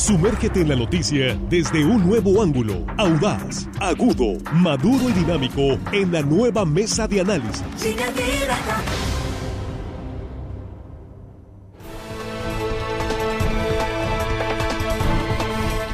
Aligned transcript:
Sumérgete 0.00 0.62
en 0.62 0.68
la 0.70 0.76
noticia 0.76 1.38
desde 1.50 1.84
un 1.84 2.06
nuevo 2.06 2.42
ángulo, 2.42 2.86
audaz, 2.96 3.68
agudo, 3.80 4.38
maduro 4.54 5.10
y 5.10 5.12
dinámico 5.12 5.78
en 5.92 6.10
la 6.10 6.22
nueva 6.22 6.64
mesa 6.64 7.06
de 7.06 7.20
análisis. 7.20 7.62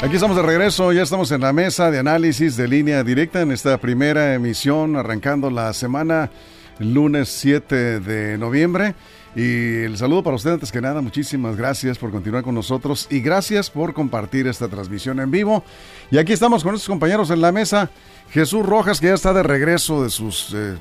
Aquí 0.00 0.14
estamos 0.14 0.36
de 0.36 0.43
regreso, 0.43 0.93
ya 0.93 1.02
estamos 1.02 1.32
en 1.32 1.41
la 1.41 1.52
mesa 1.52 1.91
de 1.91 1.98
análisis 1.98 2.57
de 2.57 2.68
línea 2.68 3.02
directa 3.02 3.41
en 3.41 3.50
esta 3.50 3.77
primera 3.79 4.34
emisión, 4.34 4.95
arrancando 4.95 5.50
la 5.50 5.73
semana 5.73 6.30
lunes 6.79 7.29
7 7.29 7.99
de 7.99 8.38
noviembre. 8.38 8.94
Y 9.36 9.82
el 9.82 9.99
saludo 9.99 10.22
para 10.22 10.36
usted 10.36 10.53
antes 10.53 10.72
que 10.72 10.81
nada, 10.81 11.03
muchísimas 11.03 11.57
gracias 11.57 11.99
por 11.99 12.11
continuar 12.11 12.43
con 12.43 12.54
nosotros 12.54 13.07
y 13.11 13.21
gracias 13.21 13.68
por 13.68 13.93
compartir 13.93 14.46
esta 14.46 14.67
transmisión 14.67 15.21
en 15.21 15.31
vivo. 15.31 15.63
Y 16.11 16.17
aquí 16.17 16.32
estamos 16.32 16.63
con 16.63 16.72
nuestros 16.72 16.89
compañeros 16.89 17.29
en 17.29 17.43
la 17.43 17.53
mesa. 17.53 17.91
Jesús 18.30 18.64
Rojas, 18.64 18.99
que 18.99 19.08
ya 19.08 19.14
está 19.14 19.35
de 19.35 19.43
regreso 19.43 20.03
de 20.03 20.08
sus 20.08 20.54
eh, 20.54 20.79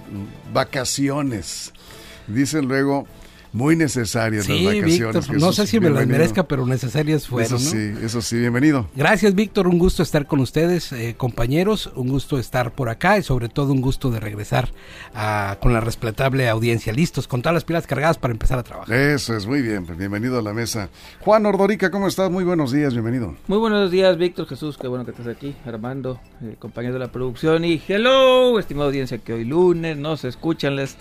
vacaciones. 0.54 1.74
Dicen 2.28 2.70
luego, 2.70 3.06
muy 3.56 3.78
necesarias 3.78 4.50
las 4.50 4.64
vacaciones. 4.64 5.30
no 5.30 5.54
sé 5.54 5.66
si 5.66 5.80
me 5.80 5.90
las 5.90 6.06
merezca, 6.06 6.44
pero 6.44 6.66
necesarias 6.66 7.26
fueron. 7.26 7.56
Eso 7.56 7.58
sí, 7.58 7.94
eso 8.04 8.22
sí, 8.22 8.38
bienvenido. 8.38 8.88
Gracias, 8.96 9.34
Víctor. 9.34 9.68
Un 9.68 9.80
gusto 9.80 10.04
estar 10.04 10.28
con 10.28 10.42
ustedes, 10.42 10.92
eh, 10.92 11.16
compañeros. 11.18 11.90
Un 11.96 12.10
gusto 12.10 12.38
estar 12.38 12.74
por 12.74 12.90
acá 12.90 13.18
y 13.18 13.24
sobre 13.24 13.48
todo 13.48 13.72
un 13.72 13.80
gusto 13.80 14.12
de 14.12 14.20
regresar 14.20 14.70
con 15.62 15.72
la 15.72 15.80
respetable 15.80 16.50
audiencia. 16.50 16.92
Listos, 16.92 17.28
con 17.28 17.42
todas 17.42 17.54
las 17.54 17.64
pilas 17.64 17.88
cargadas 17.88 18.18
para 18.18 18.34
empezar 18.34 18.60
a 18.60 18.64
trabajar. 18.64 18.94
Eso 18.94 19.36
es, 19.36 19.48
muy 19.48 19.62
bien. 19.62 19.86
Pues 19.86 19.98
bienvenido 19.98 20.38
a 20.38 20.42
la 20.42 20.54
mesa. 20.54 20.90
Juan 21.22 21.46
Ordorica, 21.46 21.90
¿cómo 21.90 22.08
estás? 22.08 22.30
Muy 22.30 22.44
buenos 22.44 22.74
días, 22.74 22.94
bienvenido. 22.94 23.36
Muy 23.48 23.58
buenos 23.58 23.90
días, 23.90 24.18
Víctor 24.18 24.48
Jesús. 24.48 24.78
Qué 24.78 24.90
bueno 24.90 25.06
que 25.06 25.12
estás 25.12 25.28
aquí. 25.28 25.56
Armando, 25.66 26.20
eh, 26.42 26.58
compañero 26.60 26.96
de 26.96 27.00
la 27.00 27.12
producción. 27.12 27.64
Y 27.64 27.82
hello, 27.88 28.60
estimada 28.60 28.88
audiencia, 28.88 29.18
que 29.20 29.32
hoy 29.32 29.46
lunes 29.46 29.96
nos 29.96 30.26
escuchan. 30.26 30.76
Les 30.76 30.98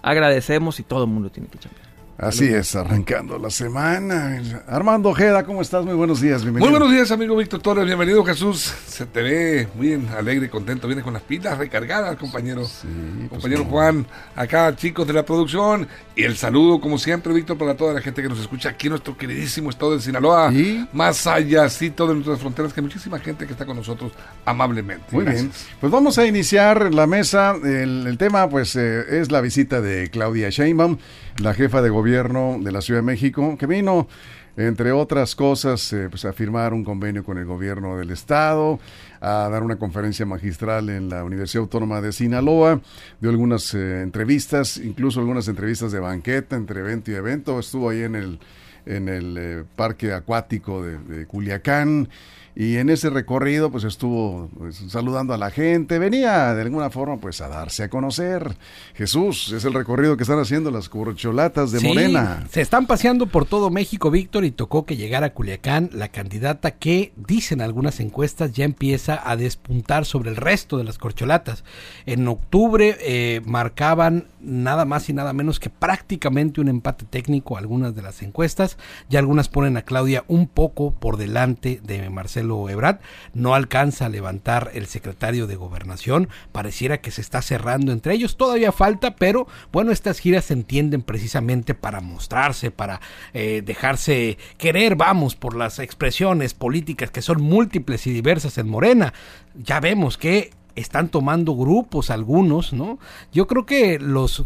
agradecemos 0.00 0.80
y 0.80 0.84
todo 0.84 1.04
el 1.04 1.10
mundo 1.10 1.30
tiene 1.30 1.50
que 1.50 1.58
chambear. 1.58 1.87
Así 2.18 2.46
es, 2.46 2.74
arrancando 2.74 3.38
la 3.38 3.48
semana. 3.48 4.42
Armando 4.66 5.10
Ojeda, 5.10 5.44
¿cómo 5.44 5.62
estás? 5.62 5.84
Muy 5.84 5.94
buenos 5.94 6.20
días, 6.20 6.42
bienvenido. 6.42 6.68
Muy 6.68 6.76
buenos 6.76 6.92
días, 6.92 7.12
amigo 7.12 7.36
Víctor 7.36 7.62
Torres, 7.62 7.86
bienvenido 7.86 8.24
Jesús. 8.24 8.74
Se 8.88 9.06
te 9.06 9.22
ve 9.22 9.68
muy 9.76 9.92
alegre 10.16 10.46
y 10.46 10.48
contento, 10.48 10.88
viene 10.88 11.02
con 11.02 11.14
las 11.14 11.22
pilas 11.22 11.56
recargadas, 11.56 12.16
compañero. 12.16 12.64
Sí, 12.64 12.88
pues 13.28 13.30
compañero 13.30 13.64
Juan, 13.66 14.04
acá 14.34 14.74
chicos 14.74 15.06
de 15.06 15.12
la 15.12 15.24
producción. 15.24 15.86
Y 16.16 16.24
el 16.24 16.36
saludo, 16.36 16.80
como 16.80 16.98
siempre, 16.98 17.32
Víctor, 17.32 17.56
para 17.56 17.76
toda 17.76 17.94
la 17.94 18.00
gente 18.00 18.20
que 18.20 18.28
nos 18.28 18.40
escucha 18.40 18.70
aquí 18.70 18.88
en 18.88 18.94
nuestro 18.94 19.16
queridísimo 19.16 19.70
estado 19.70 19.92
de 19.92 20.00
Sinaloa. 20.00 20.52
¿Y? 20.52 20.88
Más 20.92 21.24
allácito 21.28 22.08
de 22.08 22.14
nuestras 22.14 22.40
fronteras, 22.40 22.72
que 22.72 22.82
muchísima 22.82 23.20
gente 23.20 23.46
que 23.46 23.52
está 23.52 23.64
con 23.64 23.76
nosotros 23.76 24.10
amablemente. 24.44 25.04
Muy 25.12 25.24
bien. 25.24 25.52
Pues 25.80 25.92
vamos 25.92 26.18
a 26.18 26.26
iniciar 26.26 26.92
la 26.92 27.06
mesa. 27.06 27.54
El, 27.62 28.16
tema, 28.18 28.48
pues, 28.50 28.74
eh, 28.74 29.20
es 29.20 29.30
la 29.30 29.40
visita 29.40 29.80
de 29.80 30.10
Claudia 30.10 30.50
Sheinbaum 30.50 30.98
la 31.40 31.54
jefa 31.54 31.82
de 31.82 31.88
gobierno 31.88 32.58
de 32.60 32.72
la 32.72 32.80
Ciudad 32.80 33.00
de 33.00 33.06
México, 33.06 33.56
que 33.58 33.66
vino, 33.66 34.08
entre 34.56 34.90
otras 34.90 35.36
cosas, 35.36 35.92
eh, 35.92 36.08
pues 36.10 36.24
a 36.24 36.32
firmar 36.32 36.74
un 36.74 36.82
convenio 36.82 37.22
con 37.22 37.38
el 37.38 37.44
gobierno 37.44 37.96
del 37.96 38.10
estado, 38.10 38.80
a 39.20 39.48
dar 39.48 39.62
una 39.62 39.76
conferencia 39.76 40.26
magistral 40.26 40.90
en 40.90 41.08
la 41.08 41.22
Universidad 41.22 41.62
Autónoma 41.62 42.00
de 42.00 42.12
Sinaloa, 42.12 42.80
dio 43.20 43.30
algunas 43.30 43.72
eh, 43.74 44.02
entrevistas, 44.02 44.78
incluso 44.78 45.20
algunas 45.20 45.46
entrevistas 45.46 45.92
de 45.92 46.00
banqueta 46.00 46.56
entre 46.56 46.80
evento 46.80 47.12
y 47.12 47.14
evento, 47.14 47.60
estuvo 47.60 47.90
ahí 47.90 48.02
en 48.02 48.16
el 48.16 48.38
en 48.86 49.08
el 49.10 49.36
eh, 49.36 49.64
parque 49.76 50.14
acuático 50.14 50.82
de, 50.82 50.98
de 50.98 51.26
Culiacán 51.26 52.08
y 52.58 52.78
en 52.78 52.90
ese 52.90 53.08
recorrido 53.08 53.70
pues 53.70 53.84
estuvo 53.84 54.50
pues, 54.58 54.82
saludando 54.88 55.32
a 55.32 55.38
la 55.38 55.52
gente, 55.52 56.00
venía 56.00 56.52
de 56.56 56.62
alguna 56.62 56.90
forma 56.90 57.18
pues 57.18 57.40
a 57.40 57.46
darse 57.46 57.84
a 57.84 57.88
conocer. 57.88 58.56
Jesús, 58.94 59.52
es 59.52 59.64
el 59.64 59.74
recorrido 59.74 60.16
que 60.16 60.24
están 60.24 60.40
haciendo 60.40 60.72
las 60.72 60.88
corcholatas 60.88 61.70
de 61.70 61.78
Morena. 61.78 62.48
Se 62.50 62.60
están 62.60 62.88
paseando 62.88 63.28
por 63.28 63.46
todo 63.46 63.70
México, 63.70 64.10
Víctor, 64.10 64.44
y 64.44 64.50
tocó 64.50 64.86
que 64.86 64.96
llegara 64.96 65.26
a 65.26 65.34
Culiacán 65.34 65.90
la 65.92 66.08
candidata 66.08 66.72
que, 66.72 67.12
dicen 67.14 67.60
algunas 67.60 68.00
encuestas, 68.00 68.50
ya 68.50 68.64
empieza 68.64 69.22
a 69.24 69.36
despuntar 69.36 70.04
sobre 70.04 70.30
el 70.30 70.36
resto 70.36 70.78
de 70.78 70.84
las 70.84 70.98
corcholatas. 70.98 71.62
En 72.06 72.26
octubre 72.26 72.98
eh, 73.02 73.40
marcaban 73.46 74.26
nada 74.40 74.84
más 74.84 75.08
y 75.08 75.12
nada 75.12 75.32
menos 75.32 75.60
que 75.60 75.70
prácticamente 75.70 76.60
un 76.60 76.68
empate 76.68 77.04
técnico 77.04 77.56
algunas 77.56 77.94
de 77.94 78.02
las 78.02 78.22
encuestas, 78.22 78.78
ya 79.08 79.18
algunas 79.18 79.48
ponen 79.48 79.76
a 79.76 79.82
Claudia 79.82 80.24
un 80.28 80.46
poco 80.46 80.92
por 80.92 81.16
delante 81.16 81.80
de 81.82 82.08
Marcelo 82.10 82.68
Ebrard, 82.68 83.00
no 83.34 83.54
alcanza 83.54 84.06
a 84.06 84.08
levantar 84.08 84.70
el 84.74 84.86
secretario 84.86 85.46
de 85.46 85.56
Gobernación, 85.56 86.28
pareciera 86.52 87.00
que 87.00 87.10
se 87.10 87.20
está 87.20 87.42
cerrando 87.42 87.92
entre 87.92 88.14
ellos, 88.14 88.36
todavía 88.36 88.72
falta, 88.72 89.16
pero 89.16 89.46
bueno, 89.72 89.92
estas 89.92 90.18
giras 90.18 90.46
se 90.46 90.54
entienden 90.54 91.02
precisamente 91.02 91.74
para 91.74 92.00
mostrarse, 92.00 92.70
para 92.70 93.00
eh, 93.32 93.62
dejarse 93.64 94.38
querer, 94.56 94.96
vamos, 94.96 95.34
por 95.34 95.56
las 95.56 95.78
expresiones 95.78 96.54
políticas 96.54 97.10
que 97.10 97.22
son 97.22 97.42
múltiples 97.42 98.06
y 98.06 98.12
diversas 98.12 98.58
en 98.58 98.68
Morena. 98.68 99.12
Ya 99.54 99.80
vemos 99.80 100.16
que 100.16 100.50
están 100.76 101.08
tomando 101.08 101.54
grupos 101.54 102.10
algunos, 102.10 102.72
¿no? 102.72 102.98
Yo 103.32 103.46
creo 103.46 103.66
que 103.66 103.98
los 103.98 104.44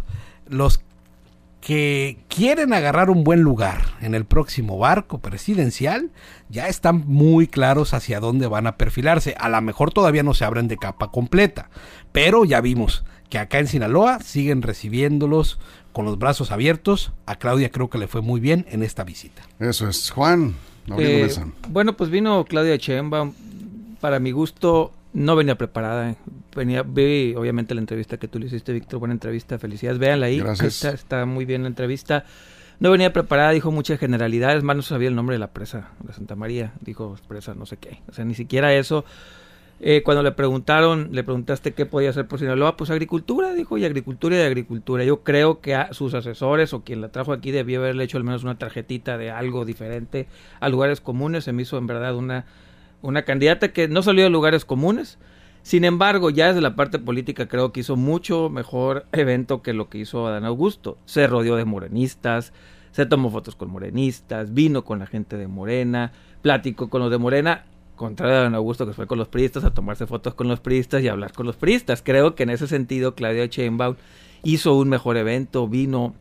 los 0.49 0.81
que 1.63 2.19
quieren 2.29 2.73
agarrar 2.73 3.09
un 3.09 3.23
buen 3.23 3.43
lugar 3.43 3.85
en 4.01 4.17
el 4.17 4.25
próximo 4.25 4.79
barco 4.79 5.19
presidencial 5.19 6.11
ya 6.49 6.67
están 6.67 7.05
muy 7.07 7.47
claros 7.47 7.95
hacia 7.95 8.19
dónde 8.19 8.49
van 8.49 8.67
a 8.67 8.77
perfilarse. 8.77 9.37
A 9.39 9.49
lo 9.49 9.63
mejor 9.63 9.93
todavía 9.93 10.25
no 10.25 10.35
se 10.35 10.45
abren 10.45 10.67
de 10.67 10.77
capa 10.77 11.13
completa, 11.13 11.71
pero 12.11 12.45
ya 12.45 12.61
vimos 12.61 13.05
que 13.31 13.39
acá 13.39 13.61
en 13.61 13.69
Sinaloa 13.69 14.19
siguen 14.21 14.61
recibiéndolos 14.61 15.61
con 15.93 16.05
los 16.05 16.19
brazos 16.19 16.51
abiertos. 16.51 17.13
A 17.27 17.37
Claudia 17.37 17.71
creo 17.71 17.89
que 17.89 17.99
le 17.99 18.09
fue 18.09 18.23
muy 18.23 18.41
bien 18.41 18.67
en 18.69 18.83
esta 18.83 19.05
visita. 19.05 19.43
Eso 19.61 19.89
es, 19.89 20.11
Juan. 20.11 20.57
Eh, 20.99 21.31
bueno, 21.69 21.97
pues 21.97 22.11
vino 22.11 22.45
Claudia 22.45 22.77
Chemba, 22.77 23.31
para 24.01 24.19
mi 24.19 24.33
gusto 24.33 24.93
no 25.13 25.37
venía 25.37 25.57
preparada. 25.57 26.17
Venía, 26.55 26.83
vi 26.83 27.35
obviamente 27.35 27.75
la 27.75 27.81
entrevista 27.81 28.17
que 28.17 28.29
tú 28.29 28.39
le 28.39 28.47
hiciste, 28.47 28.73
Víctor. 28.73 28.99
Buena 28.99 29.15
entrevista, 29.15 29.59
felicidades. 29.59 29.99
Véanla 29.99 30.27
ahí. 30.27 30.39
Gracias. 30.39 30.85
Está, 30.85 31.27
muy 31.27 31.45
bien 31.45 31.63
la 31.63 31.69
entrevista. 31.69 32.25
No 32.81 32.91
venía 32.91 33.13
preparada, 33.13 33.51
dijo 33.51 33.71
muchas 33.71 33.99
generalidades. 33.99 34.63
Más 34.63 34.77
no 34.77 34.83
sabía 34.83 35.09
el 35.09 35.15
nombre 35.15 35.35
de 35.35 35.41
la 35.41 35.53
presa 35.53 35.91
de 36.01 36.13
Santa 36.13 36.35
María. 36.35 36.73
Dijo 36.81 37.17
presa 37.29 37.55
no 37.55 37.67
sé 37.67 37.77
qué. 37.77 38.01
O 38.09 38.13
sea, 38.13 38.25
ni 38.25 38.35
siquiera 38.35 38.75
eso. 38.75 39.05
Eh, 39.85 40.03
cuando 40.05 40.23
le 40.23 40.31
preguntaron, 40.31 41.09
le 41.11 41.25
preguntaste 41.25 41.73
qué 41.73 41.87
podía 41.87 42.11
hacer 42.11 42.29
por 42.29 42.39
Sinaloa, 42.39 42.77
pues 42.77 42.91
agricultura, 42.91 43.53
dijo, 43.53 43.79
y 43.79 43.85
agricultura 43.85 44.37
y 44.37 44.41
agricultura. 44.43 45.03
Yo 45.03 45.25
creo 45.25 45.61
que 45.61 45.75
a 45.75 45.93
sus 45.93 46.15
asesores 46.15 46.73
o 46.73 46.85
quien 46.85 47.01
la 47.01 47.09
trajo 47.09 47.33
aquí 47.33 47.51
debió 47.51 47.81
haberle 47.81 48.05
hecho 48.05 48.17
al 48.17 48.23
menos 48.23 48.45
una 48.45 48.57
tarjetita 48.57 49.19
de 49.19 49.33
algo 49.33 49.65
diferente 49.65 50.29
a 50.61 50.69
lugares 50.69 51.01
comunes. 51.01 51.43
Se 51.45 51.53
me 51.53 51.63
hizo 51.63 51.79
en 51.79 51.89
verdad 51.89 52.15
una 52.15 52.45
una 53.03 53.23
candidata 53.23 53.73
que 53.73 53.89
no 53.89 54.03
salió 54.03 54.25
de 54.25 54.31
lugares 54.31 54.65
comunes. 54.65 55.19
Sin 55.63 55.85
embargo, 55.85 56.31
ya 56.31 56.49
desde 56.49 56.61
la 56.61 56.75
parte 56.75 56.99
política 56.99 57.47
creo 57.47 57.73
que 57.73 57.81
hizo 57.81 57.97
mucho 57.97 58.49
mejor 58.49 59.07
evento 59.13 59.63
que 59.63 59.73
lo 59.73 59.89
que 59.89 59.99
hizo 59.99 60.27
Adán 60.27 60.45
Augusto. 60.45 60.99
Se 61.05 61.27
rodeó 61.27 61.57
de 61.57 61.65
morenistas, 61.65 62.53
se 62.91 63.07
tomó 63.07 63.31
fotos 63.31 63.55
con 63.55 63.71
morenistas, 63.71 64.55
vino 64.55 64.85
con 64.85 64.99
la 64.99 65.07
gente 65.07 65.37
de 65.37 65.47
Morena, 65.47 66.13
platicó 66.43 66.91
con 66.91 67.01
los 67.01 67.11
de 67.11 67.19
Morena, 67.19 67.65
contrario 67.97 68.37
a 68.37 68.41
Adán 68.41 68.55
Augusto 68.55 68.87
que 68.87 68.93
fue 68.93 69.07
con 69.07 69.19
los 69.19 69.29
priistas 69.29 69.65
a 69.65 69.73
tomarse 69.73 70.07
fotos 70.07 70.35
con 70.35 70.49
los 70.49 70.61
priistas 70.61 71.03
y 71.03 71.09
hablar 71.09 71.33
con 71.33 71.47
los 71.47 71.57
priistas. 71.57 72.03
Creo 72.03 72.35
que 72.35 72.43
en 72.43 72.51
ese 72.51 72.67
sentido 72.67 73.15
Claudia 73.15 73.47
Sheinbaum 73.47 73.97
hizo 74.43 74.75
un 74.75 74.89
mejor 74.89 75.17
evento, 75.17 75.69
vino 75.69 76.15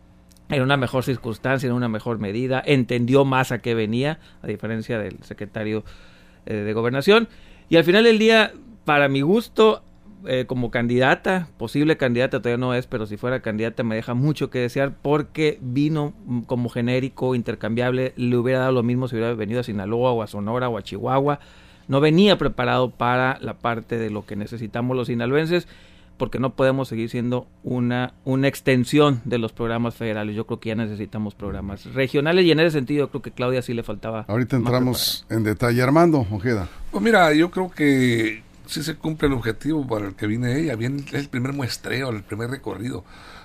en 0.50 0.62
una 0.62 0.78
mejor 0.78 1.04
circunstancia, 1.04 1.68
en 1.68 1.74
una 1.74 1.88
mejor 1.88 2.20
medida, 2.20 2.62
entendió 2.64 3.26
más 3.26 3.52
a 3.52 3.60
qué 3.60 3.74
venía, 3.74 4.20
a 4.42 4.48
diferencia 4.48 5.00
del 5.00 5.18
secretario 5.24 5.84
eh, 6.46 6.56
de 6.56 6.74
gobernación. 6.74 7.28
Y 7.70 7.78
al 7.78 7.84
final 7.84 8.04
del 8.04 8.20
día, 8.20 8.54
para 8.86 9.08
mi 9.08 9.22
gusto, 9.22 9.84
eh, 10.28 10.46
como 10.46 10.70
candidata, 10.70 11.48
posible 11.58 11.98
candidata 11.98 12.40
todavía 12.40 12.58
no 12.58 12.76
es, 12.76 12.86
pero 12.86 13.08
si 13.08 13.18
fuera 13.18 13.42
candidata 13.42 13.82
me 13.84 13.96
deja 13.96 14.14
mucho 14.14 14.52
que 14.52 14.60
desear 14.60 14.94
porque 15.02 15.58
vino 15.62 16.14
como 16.46 16.70
genérico, 16.70 17.34
intercambiable, 17.34 18.14
le 18.16 18.38
hubiera 18.38 18.60
dado 18.60 18.72
lo 18.72 18.84
mismo 18.84 19.08
si 19.08 19.16
hubiera 19.16 19.34
venido 19.34 19.62
a 19.62 19.64
Sinaloa 19.64 20.12
o 20.12 20.22
a 20.22 20.28
Sonora 20.28 20.70
o 20.70 20.78
a 20.78 20.84
Chihuahua. 20.84 21.40
No 21.88 22.02
venía 22.02 22.38
preparado 22.38 22.92
para 22.92 23.40
la 23.42 23.56
parte 23.56 23.98
de 23.98 24.12
lo 24.12 24.26
que 24.26 24.36
necesitamos 24.36 24.96
los 24.96 25.08
sinaloenses 25.08 25.68
porque 26.22 26.38
no 26.38 26.54
podemos 26.54 26.88
seguir 26.88 27.10
siendo 27.10 27.48
una, 27.64 28.14
una 28.26 28.48
extensión 28.48 29.22
de 29.26 29.40
los 29.40 29.54
programas 29.54 29.96
federales. 29.96 30.36
Yo 30.36 30.46
creo 30.46 30.60
que 30.60 30.70
ya 30.70 30.76
necesitamos 30.76 31.34
programas 31.34 31.92
regionales 31.96 32.46
y 32.46 32.52
en 32.52 32.60
ese 32.60 32.70
sentido 32.70 33.10
creo 33.10 33.24
que 33.24 33.32
Claudia 33.32 33.64
sí 33.64 33.74
le 33.74 33.82
faltaba. 33.82 34.26
Ahorita 34.28 34.56
entramos 34.56 35.26
en 35.32 35.44
detalle. 35.44 35.82
Armando 35.82 36.28
Ojeda. 36.30 36.70
Pues 36.92 37.04
mira, 37.04 37.34
yo 37.34 37.50
creo 37.50 37.72
que 37.72 38.44
sí 38.68 38.84
se 38.84 38.98
cumple 38.98 39.30
el 39.30 39.34
objetivo 39.34 39.88
para 39.88 40.10
el 40.10 40.14
que 40.14 40.28
viene 40.28 40.60
ella. 40.60 40.76
Viene 40.76 41.04
el 41.12 41.28
primer 41.28 41.54
muestreo, 41.54 42.12
el 42.12 42.22
primer 42.22 42.52
recorrido. 42.52 43.04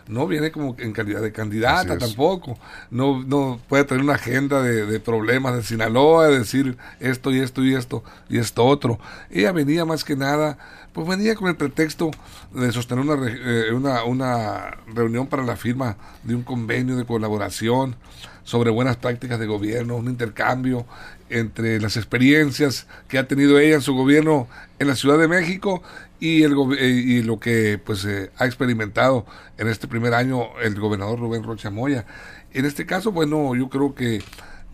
No 0.09 0.27
viene 0.27 0.53
como 0.53 0.77
en 0.79 0.93
calidad 0.93 1.21
de 1.21 1.33
candidata 1.33 1.99
tampoco. 1.99 2.59
No, 2.91 3.25
no 3.25 3.59
puede 3.69 3.85
tener 3.85 4.05
una 4.05 4.15
agenda 4.15 4.63
de, 4.63 5.01
problemas 5.01 5.57
de 5.57 5.63
Sinaloa, 5.63 6.29
de 6.29 6.39
decir 6.39 6.77
esto 7.01 7.33
y 7.33 7.41
esto 7.41 7.65
y 7.65 7.75
esto 7.75 8.05
y 8.29 8.39
esto 8.39 8.65
otro. 8.65 9.01
Ella 9.31 9.53
venía 9.53 9.85
más 9.85 10.05
que 10.05 10.15
nada, 10.15 10.59
pues 10.97 11.07
venía 11.07 11.35
con 11.35 11.49
el 11.49 11.57
pretexto 11.57 12.11
de 12.55 12.73
sostener 12.73 13.05
una, 13.05 13.29
eh, 13.29 13.71
una, 13.71 14.05
una 14.05 14.79
reunión 14.95 15.27
para 15.27 15.45
la 15.45 15.55
firma 15.55 15.99
de 16.23 16.35
un 16.35 16.43
convenio 16.43 16.97
de 16.97 17.05
colaboración 17.05 17.97
sobre 18.45 18.71
buenas 18.71 18.97
prácticas 18.97 19.39
de 19.39 19.45
gobierno, 19.45 19.97
un 19.97 20.07
intercambio 20.07 20.87
entre 21.29 21.79
las 21.83 21.99
experiencias 21.99 22.87
que 23.09 23.19
ha 23.19 23.29
tenido 23.29 23.59
ella 23.59 23.75
en 23.75 23.83
su 23.83 23.93
gobierno 23.93 24.49
en 24.79 24.89
la 24.89 24.97
Ciudad 24.97 25.19
de 25.19 25.29
México 25.29 25.83
y, 26.19 26.45
el, 26.45 26.55
eh, 26.79 26.87
y 26.87 27.23
lo 27.23 27.39
que 27.41 27.79
pues 27.85 28.07
eh, 28.07 28.31
ha 28.39 28.47
experimentado 28.47 29.27
en 29.59 29.69
este 29.69 29.89
primer 29.89 30.15
año 30.15 30.59
el 30.63 30.81
gobernador 30.81 31.19
Rubén 31.21 31.43
Rocha 31.43 31.69
Moya. 31.69 32.07
En 32.55 32.65
este 32.65 32.87
caso, 32.87 33.13
bueno, 33.13 33.55
yo 33.55 33.69
creo 33.69 33.95
que 33.95 34.23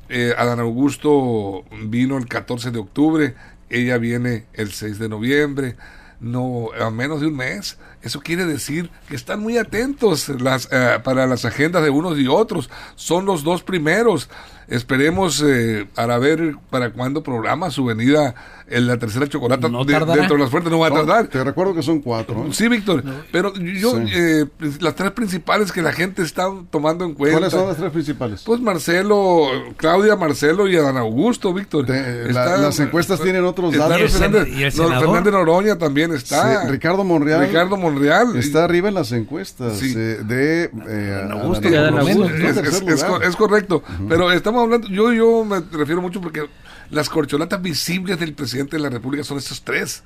eh, 0.09 0.35
Adán 0.39 0.61
Augusto 0.61 1.65
vino 1.87 2.17
el 2.17 2.29
14 2.29 2.71
de 2.71 2.79
octubre, 2.79 3.35
ella 3.71 3.99
viene 3.99 4.45
el 4.53 4.71
6 4.71 5.01
de 5.01 5.09
noviembre, 5.09 5.75
no 6.23 6.73
a 6.73 6.91
menos 6.91 7.21
de 7.21 7.27
un 7.27 7.37
mes. 7.37 7.77
Eso 8.03 8.21
quiere 8.21 8.47
decir 8.47 8.91
que 9.09 9.17
están 9.17 9.41
muy 9.41 9.59
atentos 9.59 10.29
las, 10.29 10.69
para 11.03 11.27
las 11.27 11.45
agendas 11.45 11.83
de 11.83 11.91
unos 11.91 12.19
y 12.19 12.27
otros. 12.27 12.71
Son 12.97 13.25
los 13.25 13.45
dos 13.45 13.63
primeros. 13.63 14.29
Esperemos 14.69 15.43
eh, 15.45 15.87
para 15.95 16.19
ver 16.19 16.57
para 16.71 16.91
cuándo 16.93 17.23
programa 17.23 17.71
su 17.71 17.85
venida 17.85 18.35
en 18.69 18.87
la 18.87 18.97
tercera 18.97 19.29
chocolata 19.29 19.69
dentro 19.69 20.07
de 20.07 20.39
las 20.39 20.51
fuertes. 20.51 20.73
No 20.73 20.79
va 20.79 20.87
a 20.87 20.91
tardar. 20.93 21.27
Te 21.27 21.45
recuerdo 21.45 21.75
que 21.75 21.83
son 21.83 22.01
cuatro. 22.01 22.47
Sí, 22.53 22.69
Víctor. 22.69 23.05
Pero 23.31 23.53
yo, 23.55 23.99
eh, 23.99 24.47
las 24.81 24.95
tres 24.95 25.11
principales 25.11 25.73
que 25.73 25.83
la 25.83 25.93
gente 25.93 26.23
está 26.23 26.49
tomando 26.71 27.05
en 27.05 27.15
cuenta. 27.15 27.39
¿Cuáles 27.39 27.53
son 27.53 27.69
las 27.69 27.77
tres 27.77 27.91
principales? 27.91 28.43
Pues 28.47 28.61
Marcelo, 28.61 29.49
Claudia, 29.77 30.17
Marcelo 30.17 30.67
y 30.69 30.77
Adán 30.77 30.97
Augusto, 30.97 31.53
Víctor. 31.53 31.87
las 31.89 32.81
encuestas 32.81 33.21
tienen 33.21 33.45
otros 33.45 33.77
datos. 33.77 34.13
Fernández, 34.13 34.75
Fernández 34.75 35.33
Noroña 35.33 35.77
también 35.77 36.13
está. 36.13 36.67
Ricardo 36.67 37.05
Monreal. 37.05 37.47
Ricardo 37.47 37.77
Monreal. 37.77 37.92
Está 38.37 38.65
arriba 38.65 38.89
en 38.89 38.95
las 38.95 39.13
encuestas 39.13 39.83
eh, 39.83 40.21
de 40.25 40.71
Adán 41.15 41.33
Augusto. 41.33 41.69
y 41.69 41.75
Adán 41.75 41.99
Augusto. 41.99 43.23
Es, 43.23 43.37
correcto. 43.37 43.83
Pero 44.09 44.31
estamos 44.33 44.63
hablando, 44.63 44.89
yo, 44.89 45.13
yo 45.13 45.45
me 45.45 45.61
refiero 45.61 46.01
mucho 46.01 46.21
porque 46.21 46.49
las 46.91 47.09
corcholatas 47.09 47.61
visibles 47.63 48.21
del 48.21 48.35
presidente 48.35 48.77
de 48.77 48.83
la 48.83 48.91
República 48.91 49.25
son 49.25 49.39
estos 49.39 49.63
tres. 49.63 50.03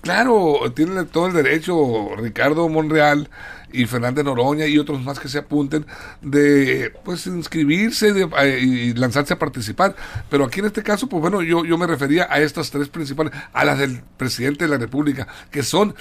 Claro, 0.00 0.72
tienen 0.74 1.06
todo 1.06 1.26
el 1.26 1.34
derecho 1.34 2.16
Ricardo 2.16 2.66
Monreal 2.68 3.28
y 3.72 3.84
Fernández 3.84 4.24
Noroña 4.24 4.66
y 4.66 4.78
otros 4.78 5.02
más 5.02 5.18
que 5.18 5.28
se 5.28 5.38
apunten 5.38 5.84
de 6.22 6.92
pues 7.04 7.26
inscribirse 7.26 8.14
eh, 8.38 8.60
y 8.60 8.94
lanzarse 8.94 9.34
a 9.34 9.38
participar. 9.38 9.94
Pero 10.30 10.44
aquí 10.44 10.60
en 10.60 10.66
este 10.66 10.82
caso, 10.82 11.08
pues 11.08 11.20
bueno, 11.20 11.42
yo, 11.42 11.64
yo 11.64 11.76
me 11.76 11.86
refería 11.86 12.26
a 12.30 12.40
estas 12.40 12.70
tres 12.70 12.88
principales, 12.88 13.34
a 13.52 13.64
las 13.64 13.78
del 13.78 14.02
presidente 14.16 14.64
de 14.64 14.70
la 14.70 14.78
República, 14.78 15.28
que 15.50 15.62
son 15.62 15.94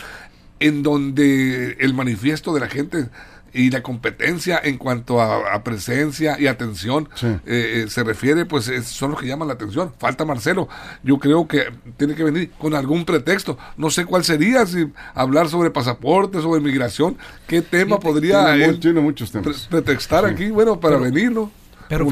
en 0.60 0.84
donde 0.84 1.78
el 1.80 1.94
manifiesto 1.94 2.54
de 2.54 2.60
la 2.60 2.68
gente 2.68 3.10
y 3.54 3.72
la 3.72 3.82
competencia 3.82 4.60
en 4.64 4.78
cuanto 4.78 5.22
a, 5.22 5.64
presencia 5.64 6.40
y 6.40 6.48
atención 6.48 7.10
eh, 7.22 7.40
eh, 7.46 7.86
se 7.90 8.04
refiere, 8.04 8.46
pues 8.46 8.72
son 8.86 9.12
los 9.12 9.20
que 9.20 9.28
llaman 9.28 9.48
la 9.48 9.56
atención. 9.56 9.92
Falta 9.98 10.26
Marcelo. 10.26 10.70
Yo 11.04 11.18
creo 11.18 11.48
que 11.48 11.72
tiene 11.98 12.16
que 12.16 12.24
venir 12.24 12.52
con 12.58 12.74
algún 12.76 13.06
pretexto. 13.06 13.58
No 13.78 13.90
sé 13.90 14.06
cuál 14.06 14.24
sería, 14.24 14.66
si 14.66 14.92
hablar 15.14 15.50
sobre 15.50 15.72
pasaportes, 15.72 16.44
sobre 16.44 16.62
migración, 16.62 17.18
qué 17.48 17.62
tema 17.62 18.00
podría 18.00 18.54
tiene, 18.80 19.02
muchos 19.02 19.32
temas. 19.32 19.68
pretextar 19.70 20.26
aquí, 20.26 20.50
bueno, 20.50 20.80
para 20.80 20.98
venir, 20.98 21.32
¿no? 21.32 21.52
Pero 21.90 22.08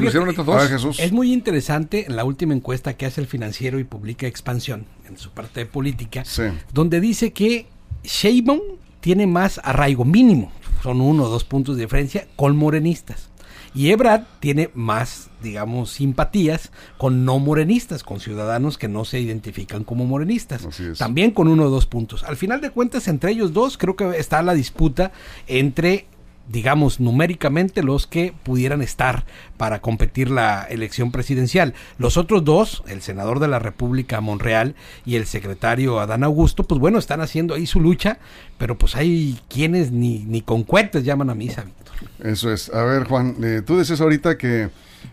es 0.98 1.12
muy 1.12 1.32
interesante 1.32 2.06
la 2.08 2.24
última 2.24 2.52
encuesta 2.52 2.94
que 2.94 3.06
hace 3.06 3.20
el 3.20 3.28
financiero 3.28 3.78
y 3.78 3.84
publica 3.84 4.26
Expansión 4.26 4.86
en 5.08 5.16
su 5.16 5.30
parte 5.30 5.60
de 5.60 5.66
política, 5.66 6.24
donde 6.72 7.00
dice 7.00 7.32
que 7.32 7.66
Sheinbaum 8.08 8.60
tiene 9.00 9.26
más 9.26 9.60
arraigo 9.62 10.04
mínimo 10.04 10.50
son 10.82 11.00
uno 11.00 11.24
o 11.24 11.28
dos 11.28 11.44
puntos 11.44 11.76
de 11.76 11.82
diferencia 11.82 12.26
con 12.36 12.56
morenistas. 12.56 13.30
Y 13.74 13.90
Ebrard 13.90 14.24
tiene 14.40 14.70
más, 14.74 15.28
digamos, 15.42 15.90
simpatías 15.90 16.72
con 16.96 17.24
no 17.24 17.38
morenistas, 17.38 18.02
con 18.02 18.18
ciudadanos 18.18 18.78
que 18.78 18.88
no 18.88 19.04
se 19.04 19.20
identifican 19.20 19.84
como 19.84 20.06
morenistas. 20.06 20.66
También 20.96 21.32
con 21.32 21.48
uno 21.48 21.64
o 21.64 21.70
dos 21.70 21.86
puntos. 21.86 22.24
Al 22.24 22.36
final 22.36 22.60
de 22.60 22.70
cuentas, 22.70 23.08
entre 23.08 23.32
ellos 23.32 23.52
dos, 23.52 23.76
creo 23.76 23.94
que 23.94 24.18
está 24.18 24.42
la 24.42 24.54
disputa 24.54 25.12
entre 25.46 26.06
digamos, 26.48 27.00
numéricamente 27.00 27.82
los 27.82 28.06
que 28.06 28.32
pudieran 28.42 28.82
estar 28.82 29.24
para 29.56 29.80
competir 29.80 30.30
la 30.30 30.62
elección 30.62 31.12
presidencial. 31.12 31.74
Los 31.98 32.16
otros 32.16 32.44
dos, 32.44 32.82
el 32.88 33.02
senador 33.02 33.38
de 33.40 33.48
la 33.48 33.58
República 33.58 34.20
Monreal 34.20 34.74
y 35.04 35.16
el 35.16 35.26
secretario 35.26 36.00
Adán 36.00 36.24
Augusto, 36.24 36.64
pues 36.64 36.80
bueno, 36.80 36.98
están 36.98 37.20
haciendo 37.20 37.54
ahí 37.54 37.66
su 37.66 37.80
lucha, 37.80 38.18
pero 38.56 38.78
pues 38.78 38.96
hay 38.96 39.38
quienes 39.48 39.92
ni, 39.92 40.20
ni 40.20 40.40
con 40.40 40.64
cohetes 40.64 41.04
llaman 41.04 41.30
a 41.30 41.34
misa, 41.34 41.62
Víctor. 41.62 41.94
Eso 42.24 42.52
es. 42.52 42.72
A 42.72 42.82
ver, 42.84 43.04
Juan, 43.04 43.36
eh, 43.42 43.62
tú 43.64 43.78
dices 43.78 44.00
ahorita 44.00 44.38
que 44.38 44.70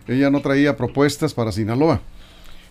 ella 0.08 0.30
no 0.30 0.40
traía 0.40 0.76
propuestas 0.76 1.34
para 1.34 1.52
Sinaloa. 1.52 2.00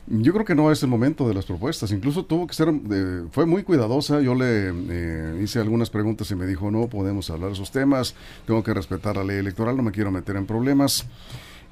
Yo 0.08 0.34
creo 0.34 0.46
que 0.46 0.54
no 0.54 0.72
es 0.72 0.84
el 0.84 0.90
momento 0.90 1.28
de 1.28 1.34
las 1.34 1.46
propuestas. 1.46 1.92
Incluso 1.92 2.26
tuvo 2.26 2.46
que 2.46 2.54
ser, 2.54 2.70
eh, 2.70 3.24
fue 3.32 3.48
muy 3.48 3.64
cuidadosa. 3.64 4.22
Yo 4.22 4.36
le 4.36 4.70
eh, 4.70 5.42
hice 5.44 5.60
algunas 5.60 5.90
preguntas 5.90 6.30
y 6.30 6.36
me 6.36 6.46
dijo, 6.46 6.70
no 6.70 6.88
podemos 6.88 7.30
hablar 7.32 7.50
de 7.50 7.56
esos 7.56 7.72
temas, 7.72 8.14
tengo 8.46 8.64
que 8.64 8.74
respetar 8.74 9.18
la 9.18 9.24
ley 9.24 9.38
electoral, 9.38 9.76
no 9.76 9.82
me 9.82 9.92
quiero 9.92 10.12
meter 10.12 10.36
en 10.36 10.46
problemas. 10.46 11.08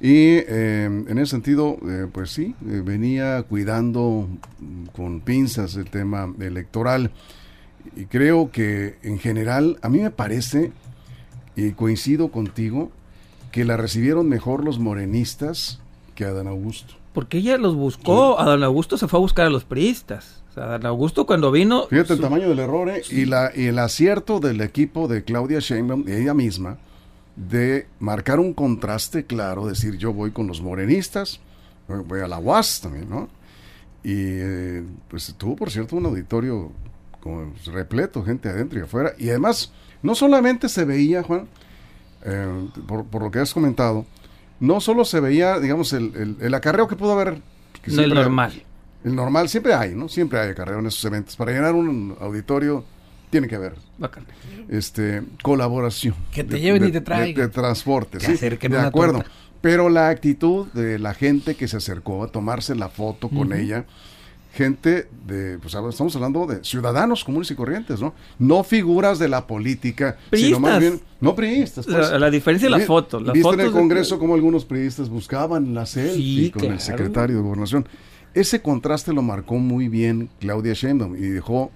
Y 0.00 0.38
eh, 0.48 0.84
en 0.86 1.18
ese 1.18 1.30
sentido, 1.30 1.78
pues 2.12 2.30
sí, 2.30 2.56
venía 2.60 3.44
cuidando 3.44 4.28
con 4.92 5.20
pinzas 5.20 5.76
el 5.76 5.88
tema 5.88 6.34
electoral. 6.40 7.12
Y 7.94 8.06
creo 8.06 8.50
que 8.50 8.96
en 9.02 9.20
general, 9.20 9.78
a 9.82 9.88
mí 9.88 10.00
me 10.00 10.10
parece, 10.10 10.72
y 11.54 11.70
coincido 11.72 12.32
contigo, 12.32 12.90
que 13.52 13.64
la 13.64 13.76
recibieron 13.76 14.28
mejor 14.28 14.64
los 14.64 14.80
morenistas 14.80 15.80
que 16.16 16.24
Adán 16.24 16.48
Augusto 16.48 16.96
porque 17.14 17.38
ella 17.38 17.56
los 17.56 17.76
buscó, 17.76 18.40
a 18.40 18.44
Don 18.44 18.64
Augusto 18.64 18.98
se 18.98 19.06
fue 19.06 19.18
a 19.18 19.20
buscar 19.20 19.46
a 19.46 19.50
los 19.50 19.64
priistas. 19.64 20.42
O 20.50 20.54
sea, 20.54 20.66
Don 20.66 20.84
Augusto 20.84 21.26
cuando 21.26 21.52
vino... 21.52 21.86
Fíjate 21.86 22.14
el 22.14 22.20
tamaño 22.20 22.48
del 22.48 22.58
error 22.58 22.90
¿eh? 22.90 23.02
y, 23.08 23.24
la, 23.24 23.52
y 23.54 23.66
el 23.66 23.78
acierto 23.78 24.40
del 24.40 24.60
equipo 24.60 25.06
de 25.06 25.22
Claudia 25.22 25.60
Sheinbaum, 25.60 26.08
ella 26.08 26.34
misma, 26.34 26.76
de 27.36 27.86
marcar 28.00 28.40
un 28.40 28.52
contraste 28.52 29.24
claro, 29.26 29.66
decir 29.66 29.96
yo 29.96 30.12
voy 30.12 30.32
con 30.32 30.48
los 30.48 30.60
morenistas, 30.60 31.40
voy 31.86 32.20
a 32.20 32.26
la 32.26 32.38
UAS 32.38 32.80
también, 32.80 33.08
¿no? 33.08 33.28
Y 34.02 34.12
eh, 34.16 34.82
pues 35.08 35.32
tuvo, 35.38 35.54
por 35.54 35.70
cierto, 35.70 35.94
un 35.96 36.06
auditorio 36.06 36.72
como 37.20 37.52
repleto, 37.66 38.24
gente 38.24 38.48
adentro 38.48 38.80
y 38.80 38.82
afuera. 38.82 39.12
Y 39.18 39.30
además, 39.30 39.72
no 40.02 40.16
solamente 40.16 40.68
se 40.68 40.84
veía, 40.84 41.22
Juan, 41.22 41.46
eh, 42.24 42.68
por, 42.88 43.04
por, 43.04 43.22
lo 43.22 43.30
que 43.30 43.38
has 43.38 43.54
comentado, 43.54 44.04
no 44.64 44.80
solo 44.80 45.04
se 45.04 45.20
veía, 45.20 45.58
digamos, 45.58 45.92
el, 45.92 46.36
el, 46.40 46.54
acarreo 46.54 46.88
que 46.88 46.96
pudo 46.96 47.12
haber. 47.12 47.40
no 47.86 48.02
el 48.02 48.14
normal. 48.14 48.62
el 49.04 49.14
normal, 49.14 49.48
siempre 49.48 49.74
hay, 49.74 49.94
¿no? 49.94 50.08
Siempre 50.08 50.40
hay 50.40 50.50
acarreo 50.50 50.78
en 50.78 50.86
esos 50.86 51.04
eventos. 51.04 51.36
Para 51.36 51.52
llenar 51.52 51.74
un 51.74 52.16
auditorio 52.20 52.84
tiene 53.30 53.48
que 53.48 53.56
haber. 53.56 53.74
Este, 54.68 55.22
colaboración. 55.42 56.14
Que 56.32 56.44
te 56.44 56.60
lleven 56.60 56.86
y 56.86 56.92
te 56.92 57.00
traigan. 57.00 57.46
De, 57.46 57.52
transporte, 57.52 58.20
sí. 58.20 58.34
De 58.36 58.78
acuerdo. 58.78 59.24
Pero 59.60 59.88
la 59.88 60.08
actitud 60.08 60.66
de 60.72 60.98
la 60.98 61.14
gente 61.14 61.54
que 61.54 61.68
se 61.68 61.78
acercó 61.78 62.22
a 62.22 62.28
tomarse 62.28 62.74
la 62.74 62.88
foto 62.88 63.28
con 63.28 63.52
ella 63.52 63.86
gente 64.54 65.08
de, 65.26 65.58
pues 65.58 65.74
estamos 65.74 66.14
hablando 66.14 66.46
de 66.46 66.62
ciudadanos 66.64 67.24
comunes 67.24 67.50
y 67.50 67.54
corrientes, 67.54 68.00
¿no? 68.00 68.14
No 68.38 68.62
figuras 68.62 69.18
de 69.18 69.28
la 69.28 69.46
política, 69.46 70.16
sino 70.32 70.60
más 70.60 70.78
bien, 70.78 71.00
no 71.20 71.34
priistas. 71.34 71.86
Pues. 71.86 72.12
La, 72.12 72.30
diferencia 72.30 72.66
es 72.66 72.70
la 72.70 72.80
foto. 72.80 73.20
¿Viste 73.20 73.54
en 73.54 73.60
el 73.60 73.72
Congreso 73.72 74.18
como 74.18 74.34
algunos 74.34 74.64
priistas 74.64 75.08
buscaban 75.08 75.74
la 75.74 75.86
selfie 75.86 76.52
con 76.52 76.64
el 76.64 76.80
secretario 76.80 77.36
de 77.36 77.42
Gobernación? 77.42 77.88
Ese 78.32 78.62
contraste 78.62 79.12
lo 79.12 79.22
marcó 79.22 79.58
muy 79.58 79.88
bien 79.88 80.28
Claudia 80.40 80.72
Sheinbaum 80.72 81.16
y 81.16 81.28
dejó 81.28 81.70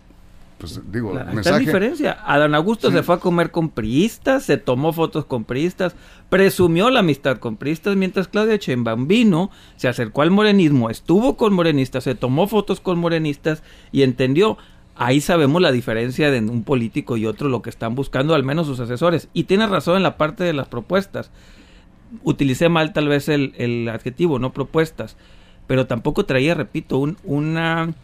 pues 0.58 0.80
digo, 0.90 1.14
la, 1.14 1.24
mensaje... 1.24 1.60
diferencia. 1.60 2.18
Adán 2.24 2.54
Augusto 2.54 2.90
se 2.90 3.04
fue 3.04 3.14
a 3.14 3.18
comer 3.18 3.52
con 3.52 3.70
priistas, 3.70 4.42
se 4.42 4.56
tomó 4.56 4.92
fotos 4.92 5.24
con 5.24 5.44
priistas, 5.44 5.94
presumió 6.28 6.90
la 6.90 7.00
amistad 7.00 7.38
con 7.38 7.56
priistas, 7.56 7.96
mientras 7.96 8.26
Claudia 8.26 8.56
Sheinbaum 8.56 9.06
vino, 9.06 9.50
se 9.76 9.86
acercó 9.86 10.22
al 10.22 10.32
morenismo, 10.32 10.90
estuvo 10.90 11.36
con 11.36 11.54
morenistas, 11.54 12.04
se 12.04 12.16
tomó 12.16 12.48
fotos 12.48 12.80
con 12.80 12.98
morenistas 12.98 13.62
y 13.92 14.02
entendió. 14.02 14.58
Ahí 14.96 15.20
sabemos 15.20 15.62
la 15.62 15.70
diferencia 15.70 16.32
de 16.32 16.40
un 16.40 16.64
político 16.64 17.16
y 17.16 17.24
otro, 17.24 17.48
lo 17.48 17.62
que 17.62 17.70
están 17.70 17.94
buscando, 17.94 18.34
al 18.34 18.42
menos 18.42 18.66
sus 18.66 18.80
asesores. 18.80 19.28
Y 19.32 19.44
tiene 19.44 19.68
razón 19.68 19.96
en 19.96 20.02
la 20.02 20.16
parte 20.16 20.42
de 20.42 20.52
las 20.52 20.66
propuestas. 20.66 21.30
Utilicé 22.24 22.68
mal 22.68 22.92
tal 22.92 23.06
vez 23.06 23.28
el, 23.28 23.54
el 23.58 23.88
adjetivo, 23.88 24.40
no 24.40 24.52
propuestas, 24.52 25.16
pero 25.68 25.86
tampoco 25.86 26.24
traía, 26.26 26.54
repito, 26.54 26.98
un, 26.98 27.16
una, 27.22 27.94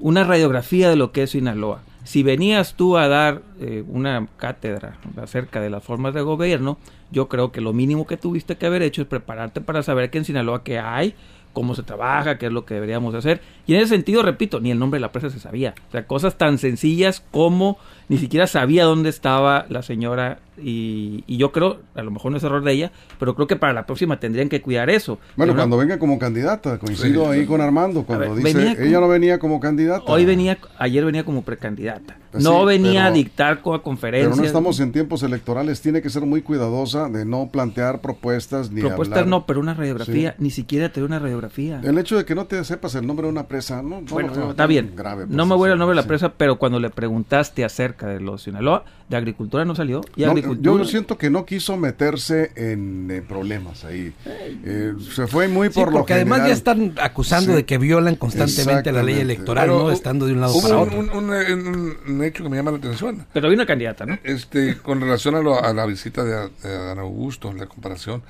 una 0.00 0.24
radiografía 0.24 0.90
de 0.90 0.96
lo 0.96 1.12
que 1.12 1.22
es 1.22 1.30
Sinaloa 1.30 1.82
Si 2.04 2.22
venías 2.22 2.74
tú 2.74 2.96
a 2.96 3.08
dar 3.08 3.42
eh, 3.60 3.84
una 3.86 4.26
cátedra 4.36 4.98
acerca 5.20 5.60
de 5.60 5.70
las 5.70 5.84
formas 5.84 6.14
de 6.14 6.22
gobierno, 6.22 6.78
yo 7.10 7.28
creo 7.28 7.52
que 7.52 7.60
lo 7.60 7.72
mínimo 7.72 8.06
que 8.06 8.16
tuviste 8.16 8.56
que 8.56 8.66
haber 8.66 8.82
hecho 8.82 9.02
es 9.02 9.08
prepararte 9.08 9.60
para 9.60 9.82
saber 9.82 10.10
que 10.10 10.18
en 10.18 10.24
Sinaloa 10.24 10.64
que 10.64 10.78
hay, 10.78 11.14
cómo 11.52 11.74
se 11.74 11.82
trabaja, 11.82 12.38
qué 12.38 12.46
es 12.46 12.52
lo 12.52 12.64
que 12.64 12.74
deberíamos 12.74 13.14
hacer. 13.14 13.40
Y 13.66 13.74
en 13.74 13.80
ese 13.80 13.90
sentido, 13.94 14.22
repito, 14.22 14.60
ni 14.60 14.70
el 14.70 14.78
nombre 14.78 14.98
de 14.98 15.02
la 15.02 15.12
presa 15.12 15.30
se 15.30 15.38
sabía. 15.40 15.74
O 15.88 15.92
sea, 15.92 16.06
cosas 16.06 16.36
tan 16.38 16.58
sencillas 16.58 17.22
como 17.30 17.78
ni 18.08 18.18
siquiera 18.18 18.46
sabía 18.48 18.84
dónde 18.84 19.08
estaba 19.08 19.66
la 19.68 19.82
señora 19.82 20.38
y, 20.60 21.22
y 21.28 21.36
yo 21.36 21.52
creo, 21.52 21.78
a 21.94 22.02
lo 22.02 22.10
mejor 22.10 22.32
no 22.32 22.38
es 22.38 22.42
error 22.44 22.62
de 22.64 22.72
ella, 22.72 22.92
pero 23.20 23.34
creo 23.36 23.46
que 23.46 23.54
para 23.56 23.72
la 23.72 23.86
próxima 23.86 24.18
tendrían 24.18 24.48
que 24.48 24.60
cuidar 24.60 24.90
eso. 24.90 25.18
Bueno, 25.36 25.54
cuando 25.54 25.76
no- 25.76 25.80
venga 25.80 25.98
como 25.98 26.18
candidata, 26.18 26.78
coincido 26.78 27.32
Sí. 27.32 27.38
ahí 27.40 27.46
con 27.46 27.60
Armando, 27.60 28.02
cuando 28.02 28.34
ver, 28.34 28.44
dice, 28.44 28.76
ella 28.84 29.00
no 29.00 29.08
venía 29.08 29.38
como 29.38 29.60
candidata. 29.60 30.04
Hoy 30.10 30.24
venía, 30.24 30.58
ayer 30.78 31.04
venía 31.04 31.24
como 31.24 31.42
precandidata. 31.42 32.16
Pues 32.32 32.42
no 32.44 32.60
sí, 32.60 32.66
venía 32.66 33.02
a 33.02 33.04
pero- 33.06 33.14
dictar 33.16 33.60
con 33.62 33.72
Pero 33.74 33.82
conferencias. 33.82 34.36
no 34.36 34.44
estamos 34.44 34.80
en 34.80 34.92
tiempos 34.92 35.22
electorales, 35.22 35.80
tiene 35.80 36.02
que 36.02 36.10
ser 36.10 36.26
muy 36.26 36.42
cuidadosa 36.42 37.08
de 37.08 37.24
no 37.24 37.48
plantear 37.52 38.00
propuestas 38.00 38.70
ni 38.72 38.80
Propuestas 38.80 39.18
hablar. 39.20 39.28
no, 39.30 39.46
pero 39.46 39.60
una 39.60 39.74
radiografía, 39.74 40.32
Sí. 40.32 40.36
ni 40.42 40.50
siquiera 40.50 40.88
te 40.92 41.00
dio 41.00 41.06
una 41.06 41.18
radiografía. 41.20 41.39
El 41.82 41.98
hecho 41.98 42.16
de 42.16 42.24
que 42.24 42.34
no 42.34 42.46
te 42.46 42.62
sepas 42.64 42.94
el 42.94 43.06
nombre 43.06 43.26
de 43.26 43.32
una 43.32 43.46
presa, 43.48 43.82
no, 43.82 44.00
no 44.00 44.06
Bueno, 44.08 44.32
veo 44.34 44.50
está 44.50 44.66
bien. 44.66 44.92
grave, 44.96 45.26
pues, 45.26 45.36
no 45.36 45.46
me 45.46 45.54
voy 45.56 45.68
sí, 45.68 45.72
al 45.72 45.78
nombre 45.78 45.92
de 45.92 45.96
la 45.96 46.02
sí. 46.02 46.08
presa, 46.08 46.32
pero 46.36 46.58
cuando 46.58 46.78
le 46.80 46.90
preguntaste 46.90 47.64
acerca 47.64 48.06
de 48.08 48.20
los 48.20 48.42
Sinaloa, 48.42 48.84
de 49.08 49.16
agricultura 49.16 49.64
no 49.64 49.74
salió. 49.74 50.02
Y 50.16 50.22
No, 50.24 50.30
agricultura. 50.30 50.78
yo 50.82 50.84
siento 50.88 51.18
que 51.18 51.30
no 51.30 51.44
quiso 51.44 51.76
meterse 51.76 52.52
en 52.54 53.10
eh, 53.10 53.22
problemas 53.22 53.84
ahí. 53.84 54.12
Eh, 54.26 54.92
se 55.14 55.26
fue 55.26 55.48
muy 55.48 55.68
Sí, 55.68 55.74
por 55.74 55.90
lo 55.92 55.98
porque 55.98 56.14
además 56.14 56.46
ya 56.46 56.52
están 56.52 56.94
acusando 57.00 57.50
Sí. 57.52 57.56
de 57.56 57.64
que 57.64 57.78
violan 57.78 58.14
constantemente 58.16 58.92
la 58.92 59.02
ley 59.02 59.18
electoral, 59.18 59.66
Pero 59.68 59.78
¿no? 59.84 59.90
Estando 59.90 60.26
de 60.26 60.32
un 60.34 60.40
lado 60.40 60.52
Hubo 60.54 60.62
para 60.62 60.76
un, 60.78 60.88
otro. 60.88 60.98
un- 61.00 61.10
un- 61.10 61.30
un- 61.30 61.96
un 62.14 62.24
hecho 62.24 62.44
que 62.44 62.50
me 62.50 62.56
llama 62.56 62.70
la 62.70 62.76
atención. 62.78 63.26
Pero 63.32 63.46
había 63.46 63.56
una 63.56 63.66
candidata, 63.66 64.06
¿no? 64.06 64.16
Este, 64.22 64.76
con 64.78 65.00
relación 65.00 65.34
a, 65.34 65.40
lo- 65.40 65.60
a 65.62 65.72
la 65.72 65.86
visita 65.86 66.22
de, 66.24 66.48
de 66.62 67.00
Augusto, 67.00 67.52
la 67.52 67.66
comparación, 67.66 68.22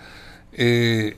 eh, 0.52 1.16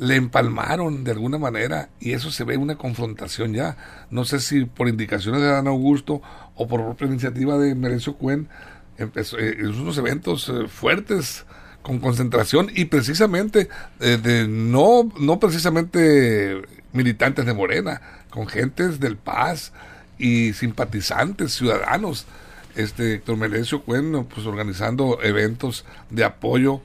le 0.00 0.16
empalmaron 0.16 1.04
de 1.04 1.10
alguna 1.10 1.36
manera 1.36 1.90
y 2.00 2.12
eso 2.12 2.30
se 2.30 2.44
ve 2.44 2.56
una 2.56 2.76
confrontación 2.76 3.52
ya. 3.52 3.76
No 4.08 4.24
sé 4.24 4.40
si 4.40 4.64
por 4.64 4.88
indicaciones 4.88 5.42
de 5.42 5.48
Adán 5.48 5.66
Augusto 5.66 6.22
o 6.54 6.66
por 6.66 6.82
propia 6.86 7.06
iniciativa 7.06 7.58
de 7.58 7.74
Merencio 7.74 8.14
Cuen, 8.16 8.48
empezó, 8.96 9.38
eh, 9.38 9.58
unos 9.62 9.98
eventos 9.98 10.48
eh, 10.48 10.68
fuertes 10.68 11.44
con 11.82 11.98
concentración 11.98 12.70
y 12.74 12.86
precisamente 12.86 13.68
eh, 14.00 14.18
de 14.22 14.48
no 14.48 15.12
no 15.18 15.38
precisamente 15.38 16.62
militantes 16.94 17.44
de 17.44 17.52
Morena, 17.52 18.00
con 18.30 18.46
gentes 18.46 19.00
del 19.00 19.18
Paz 19.18 19.74
y 20.16 20.54
simpatizantes 20.54 21.52
ciudadanos. 21.52 22.24
Este 22.74 23.16
Héctor 23.16 23.36
Melencio 23.36 23.82
Cuen 23.82 24.24
pues 24.24 24.46
organizando 24.46 25.18
eventos 25.22 25.84
de 26.08 26.24
apoyo 26.24 26.80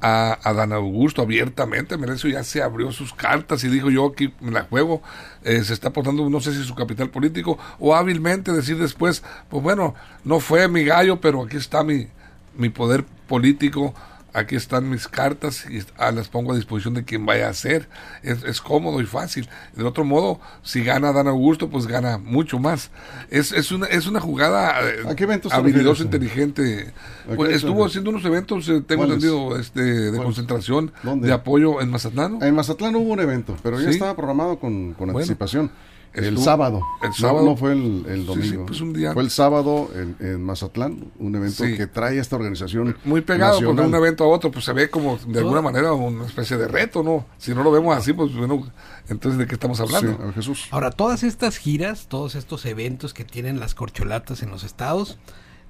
a, 0.00 0.38
a 0.42 0.52
Dan 0.52 0.72
Augusto 0.72 1.22
abiertamente. 1.22 1.96
Melencio 1.96 2.30
ya 2.30 2.44
se 2.44 2.62
abrió 2.62 2.92
sus 2.92 3.12
cartas 3.12 3.64
y 3.64 3.68
dijo 3.68 3.90
yo 3.90 4.06
aquí 4.06 4.32
me 4.40 4.50
la 4.50 4.64
juego. 4.64 5.02
Eh, 5.44 5.62
se 5.64 5.72
está 5.72 5.88
aportando, 5.88 6.28
no 6.28 6.40
sé 6.40 6.52
si 6.52 6.64
su 6.64 6.74
capital 6.74 7.10
político 7.10 7.58
o 7.78 7.94
hábilmente 7.94 8.52
decir 8.52 8.78
después, 8.78 9.22
pues 9.48 9.62
bueno, 9.62 9.94
no 10.24 10.40
fue 10.40 10.68
mi 10.68 10.84
gallo, 10.84 11.20
pero 11.20 11.44
aquí 11.44 11.56
está 11.56 11.84
mi, 11.84 12.08
mi 12.56 12.68
poder 12.68 13.04
político. 13.26 13.94
Aquí 14.32 14.54
están 14.56 14.88
mis 14.88 15.08
cartas 15.08 15.66
y 15.68 15.82
ah, 15.98 16.12
las 16.12 16.28
pongo 16.28 16.52
a 16.52 16.56
disposición 16.56 16.94
de 16.94 17.04
quien 17.04 17.26
vaya 17.26 17.48
a 17.48 17.50
hacer. 17.50 17.88
Es, 18.22 18.42
es 18.44 18.60
cómodo 18.60 19.00
y 19.00 19.06
fácil. 19.06 19.48
Del 19.74 19.86
otro 19.86 20.04
modo, 20.04 20.40
si 20.62 20.84
gana 20.84 21.12
Dan 21.12 21.26
Augusto, 21.28 21.68
pues 21.68 21.86
gana 21.86 22.18
mucho 22.18 22.58
más. 22.58 22.90
Es, 23.30 23.52
es, 23.52 23.72
una, 23.72 23.86
es 23.86 24.06
una 24.06 24.20
jugada 24.20 24.80
eh, 24.88 25.02
¿A 25.08 25.14
qué 25.16 25.24
eventos 25.24 25.50
te 25.50 25.58
habilidosa, 25.58 26.02
inteligente. 26.04 26.92
¿A 27.30 27.34
Pues 27.34 27.54
estuvo 27.56 27.84
haciendo 27.84 28.10
unos 28.10 28.24
eventos, 28.24 28.68
eh, 28.68 28.82
tengo 28.86 29.04
entendido, 29.04 29.58
este, 29.58 29.82
de 29.82 30.18
concentración, 30.18 30.92
¿Dónde? 31.02 31.26
de 31.26 31.32
apoyo 31.32 31.80
en 31.80 31.90
Mazatlán. 31.90 32.38
En 32.42 32.54
Mazatlán 32.54 32.94
hubo 32.96 33.12
un 33.12 33.20
evento, 33.20 33.56
pero 33.62 33.78
ya 33.78 33.84
Sí. 33.86 33.90
estaba 33.90 34.14
programado 34.14 34.58
con, 34.58 34.94
con 34.94 35.08
Bueno, 35.08 35.18
anticipación. 35.18 35.70
El 36.12 36.38
sábado. 36.38 36.80
el 37.02 37.12
sábado. 37.14 37.44
No, 37.46 37.56
fue 37.56 37.72
el, 37.72 38.04
el 38.08 38.26
domingo. 38.26 38.62
sí, 38.62 38.64
pues 38.66 38.80
un 38.80 38.92
día 38.92 39.12
fue 39.12 39.22
el 39.22 39.30
sábado 39.30 39.90
en, 39.94 40.16
en 40.18 40.42
Mazatlán, 40.42 41.04
un 41.18 41.34
evento 41.36 41.64
Sí. 41.64 41.76
que 41.76 41.86
trae 41.86 42.18
esta 42.18 42.34
organización. 42.36 42.96
Muy 43.04 43.20
pegado 43.20 43.54
con 43.56 43.76
nacional. 43.76 43.86
un 43.86 43.94
evento 43.94 44.24
a 44.24 44.28
otro, 44.28 44.50
pues 44.50 44.64
se 44.64 44.72
ve 44.72 44.90
como 44.90 45.18
de 45.18 45.38
alguna 45.38 45.62
manera 45.62 45.92
una 45.92 46.26
especie 46.26 46.56
de 46.56 46.66
reto, 46.66 47.02
¿no? 47.02 47.26
Si 47.38 47.54
no 47.54 47.62
lo 47.62 47.70
vemos 47.70 47.96
así, 47.96 48.12
pues 48.12 48.34
bueno, 48.34 48.68
entonces 49.08 49.38
¿de 49.38 49.46
qué 49.46 49.54
estamos 49.54 49.78
hablando? 49.80 50.12
a 50.20 50.24
ver, 50.26 50.34
Jesús. 50.34 50.66
Ahora, 50.72 50.90
todas 50.90 51.22
estas 51.22 51.58
giras, 51.58 52.06
todos 52.08 52.34
estos 52.34 52.66
eventos 52.66 53.14
que 53.14 53.24
tienen 53.24 53.60
las 53.60 53.74
corcholatas 53.76 54.42
en 54.42 54.50
los 54.50 54.64
estados, 54.64 55.18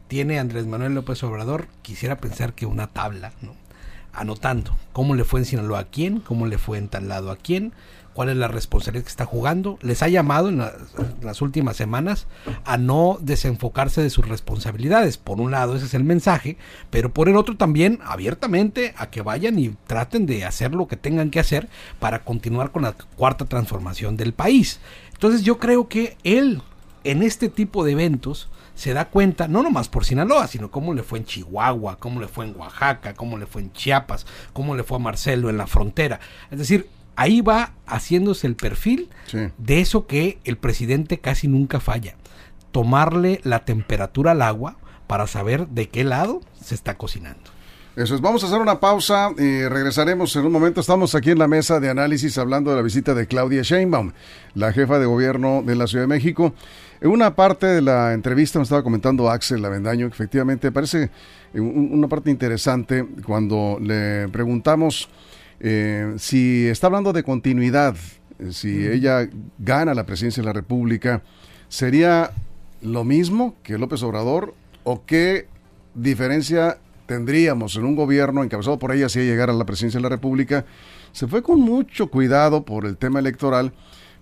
tiene 0.09 0.39
Andrés 0.39 0.67
Manuel 0.67 0.95
López 0.95 1.23
Obrador, 1.23 1.69
quisiera 1.83 2.17
pensar 2.17 2.55
que 2.55 2.65
una 2.67 2.87
tabla, 2.89 3.33
¿no? 3.43 3.55
Anotando 4.13 4.77
cómo 4.93 5.15
le 5.15 5.23
fue 5.25 5.41
en 5.41 5.47
Sinaloa 5.47 5.79
a 5.81 5.85
quién, 5.85 6.19
cómo 6.21 6.47
le 6.47 6.59
fue 6.59 6.79
en 6.79 6.89
tal 6.89 7.09
lado 7.09 7.31
a 7.31 7.37
quién, 7.37 7.73
cuál 8.13 8.29
es 8.29 8.37
la 8.37 8.49
responsabilidad 8.49 9.05
que 9.05 9.11
está 9.11 9.25
jugando. 9.25 9.79
Les 9.83 10.03
ha 10.03 10.09
llamado 10.09 10.49
en 10.49 10.59
las, 10.59 11.43
últimas 11.43 11.77
semanas 11.77 12.27
a 12.65 12.77
no 12.77 13.19
desenfocarse 13.21 14.03
de 14.03 14.11
sus 14.11 14.29
responsabilidades. 14.29 15.17
Por 15.17 15.41
un 15.41 15.51
lado, 15.51 15.77
ese 15.77 15.87
es 15.87 15.95
el 15.95 16.05
mensaje, 16.05 16.57
pero 16.91 17.13
por 17.13 17.29
el 17.29 17.37
otro 17.37 17.57
también 17.57 17.99
abiertamente 18.05 18.95
a 18.97 19.11
que 19.11 19.23
vayan 19.23 19.59
y 19.59 19.77
traten 19.87 20.27
de 20.27 20.45
hacer 20.45 20.75
lo 20.75 20.89
que 20.89 20.97
tengan 20.97 21.31
que 21.31 21.41
hacer 21.41 21.69
para 21.99 22.25
continuar 22.25 22.73
con 22.73 22.83
la 22.83 22.95
cuarta 23.17 23.45
transformación 23.45 24.17
del 24.17 24.35
país. 24.35 24.81
Entonces 25.13 25.43
yo 25.43 25.59
creo 25.59 25.89
que 25.89 26.17
él 26.25 26.63
en 27.05 27.23
este 27.23 27.49
tipo 27.49 27.85
de 27.85 27.93
eventos 27.93 28.49
se 28.75 28.95
da 28.95 29.11
cuenta, 29.11 29.49
no 29.49 29.63
nomás 29.63 29.89
por 29.89 30.05
Sinaloa, 30.05 30.47
sino 30.47 30.71
cómo 30.71 30.95
le 30.95 31.03
fue 31.03 31.19
en 31.19 31.27
Chihuahua, 31.27 31.99
cómo 31.99 32.21
le 32.21 32.29
fue 32.29 32.47
en 32.47 32.57
Oaxaca, 32.57 33.15
cómo 33.15 33.37
le 33.37 33.47
fue 33.47 33.61
en 33.63 33.73
Chiapas, 33.73 34.27
cómo 34.53 34.75
le 34.75 34.85
fue 34.85 34.97
a 34.97 35.01
Marcelo 35.01 35.51
en 35.51 35.59
la 35.59 35.67
frontera. 35.67 36.21
Es 36.51 36.59
decir, 36.59 36.89
ahí 37.21 37.41
va 37.43 37.73
haciéndose 37.87 38.47
el 38.47 38.57
perfil 38.57 39.09
Sí. 39.27 39.39
de 39.59 39.81
eso 39.81 40.07
que 40.07 40.39
el 40.45 40.57
presidente 40.57 41.19
casi 41.19 41.49
nunca 41.49 41.79
falla. 41.81 42.15
Tomarle 42.73 43.41
la 43.45 43.65
temperatura 43.65 44.31
al 44.33 44.43
agua 44.43 44.77
para 45.07 45.27
saber 45.27 45.69
de 45.69 45.89
qué 45.89 46.05
lado 46.05 46.41
se 46.65 46.75
está 46.75 46.97
cocinando. 46.97 47.41
Eso 47.97 48.15
es, 48.15 48.21
vamos 48.21 48.43
a 48.45 48.47
hacer 48.47 48.61
una 48.61 48.79
pausa 48.79 49.31
y 49.37 49.67
regresaremos 49.67 50.35
en 50.37 50.47
un 50.47 50.53
momento. 50.53 50.81
Estamos 50.81 51.15
aquí 51.17 51.31
en 51.33 51.39
la 51.41 51.49
mesa 51.49 51.81
de 51.81 51.91
análisis 51.91 52.39
hablando 52.39 52.71
de 52.71 52.77
la 52.77 52.83
visita 52.83 53.13
de 53.15 53.27
Claudia 53.27 53.63
Sheinbaum, 53.63 54.13
la 54.55 54.73
jefa 54.73 54.99
de 55.01 55.07
gobierno 55.07 55.63
de 55.67 55.75
la 55.75 55.87
Ciudad 55.89 56.05
de 56.05 56.09
México. 56.09 56.55
En 57.01 57.11
una 57.11 57.35
parte 57.35 57.67
de 57.67 57.83
la 57.83 58.13
entrevista 58.15 58.59
me 58.61 58.63
estaba 58.63 58.83
comentando 58.85 59.29
Axel 59.29 59.61
Lavendaño 59.63 60.07
que 60.09 60.15
efectivamente 60.15 60.71
parece 60.71 61.11
un- 61.55 61.91
una 61.93 62.07
parte 62.09 62.31
interesante 62.31 63.05
cuando 63.27 63.79
le 63.81 64.29
preguntamos 64.29 65.09
eh, 65.61 66.15
si 66.19 66.67
está 66.67 66.87
hablando 66.87 67.13
de 67.13 67.23
continuidad, 67.23 67.95
eh, 68.39 68.53
si 68.53 68.87
ella 68.87 69.29
gana 69.59 69.95
la 69.95 70.07
presidencia 70.07 70.43
de 70.43 70.47
la 70.47 70.55
República, 70.55 71.23
¿sería 71.69 72.33
lo 72.81 73.05
mismo 73.05 73.55
que 73.63 73.77
López 73.79 74.03
Obrador 74.03 74.55
o 74.85 75.05
qué 75.05 75.47
diferencia 75.95 76.79
tendríamos 77.07 77.77
en 77.77 77.85
un 77.85 77.95
gobierno 77.95 78.43
encabezado 78.43 78.79
por 78.79 78.93
ella 78.93 79.09
si 79.09 79.21
ella 79.21 79.33
llegara 79.33 79.53
a 79.53 79.57
la 79.57 79.67
presidencia 79.67 79.99
de 79.99 80.03
la 80.03 80.09
República? 80.09 80.65
Se 81.13 81.27
fue 81.27 81.43
con 81.43 81.61
mucho 81.61 82.09
cuidado 82.09 82.65
por 82.65 82.87
el 82.87 82.97
tema 82.97 83.19
electoral, 83.19 83.73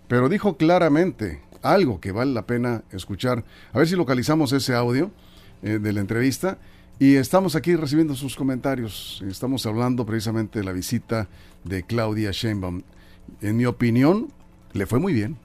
pero 0.08 0.28
dijo 0.28 0.56
claramente 0.56 1.40
algo 1.62 2.00
que 2.00 2.12
vale 2.12 2.32
la 2.32 2.46
pena 2.46 2.82
escuchar. 2.90 3.44
A 3.72 3.78
ver 3.78 3.88
si 3.88 3.94
localizamos 3.94 4.52
ese 4.52 4.74
audio 4.74 5.10
eh, 5.62 5.78
de 5.80 5.92
la 5.92 6.00
entrevista. 6.00 6.58
Y 6.98 7.14
estamos 7.14 7.54
aquí 7.54 7.76
recibiendo 7.76 8.14
sus 8.16 8.34
comentarios. 8.34 9.22
Estamos 9.28 9.64
hablando 9.66 10.04
precisamente 10.04 10.58
de 10.58 10.64
la 10.64 10.72
visita 10.72 11.28
de 11.64 11.82
Claudia 11.84 12.30
Sheinbaum. 12.32 12.82
En 13.40 13.56
mi 13.56 13.66
opinión, 13.66 14.32
le 14.72 14.86
fue 14.86 14.98
muy 14.98 15.12
bien. 15.12 15.36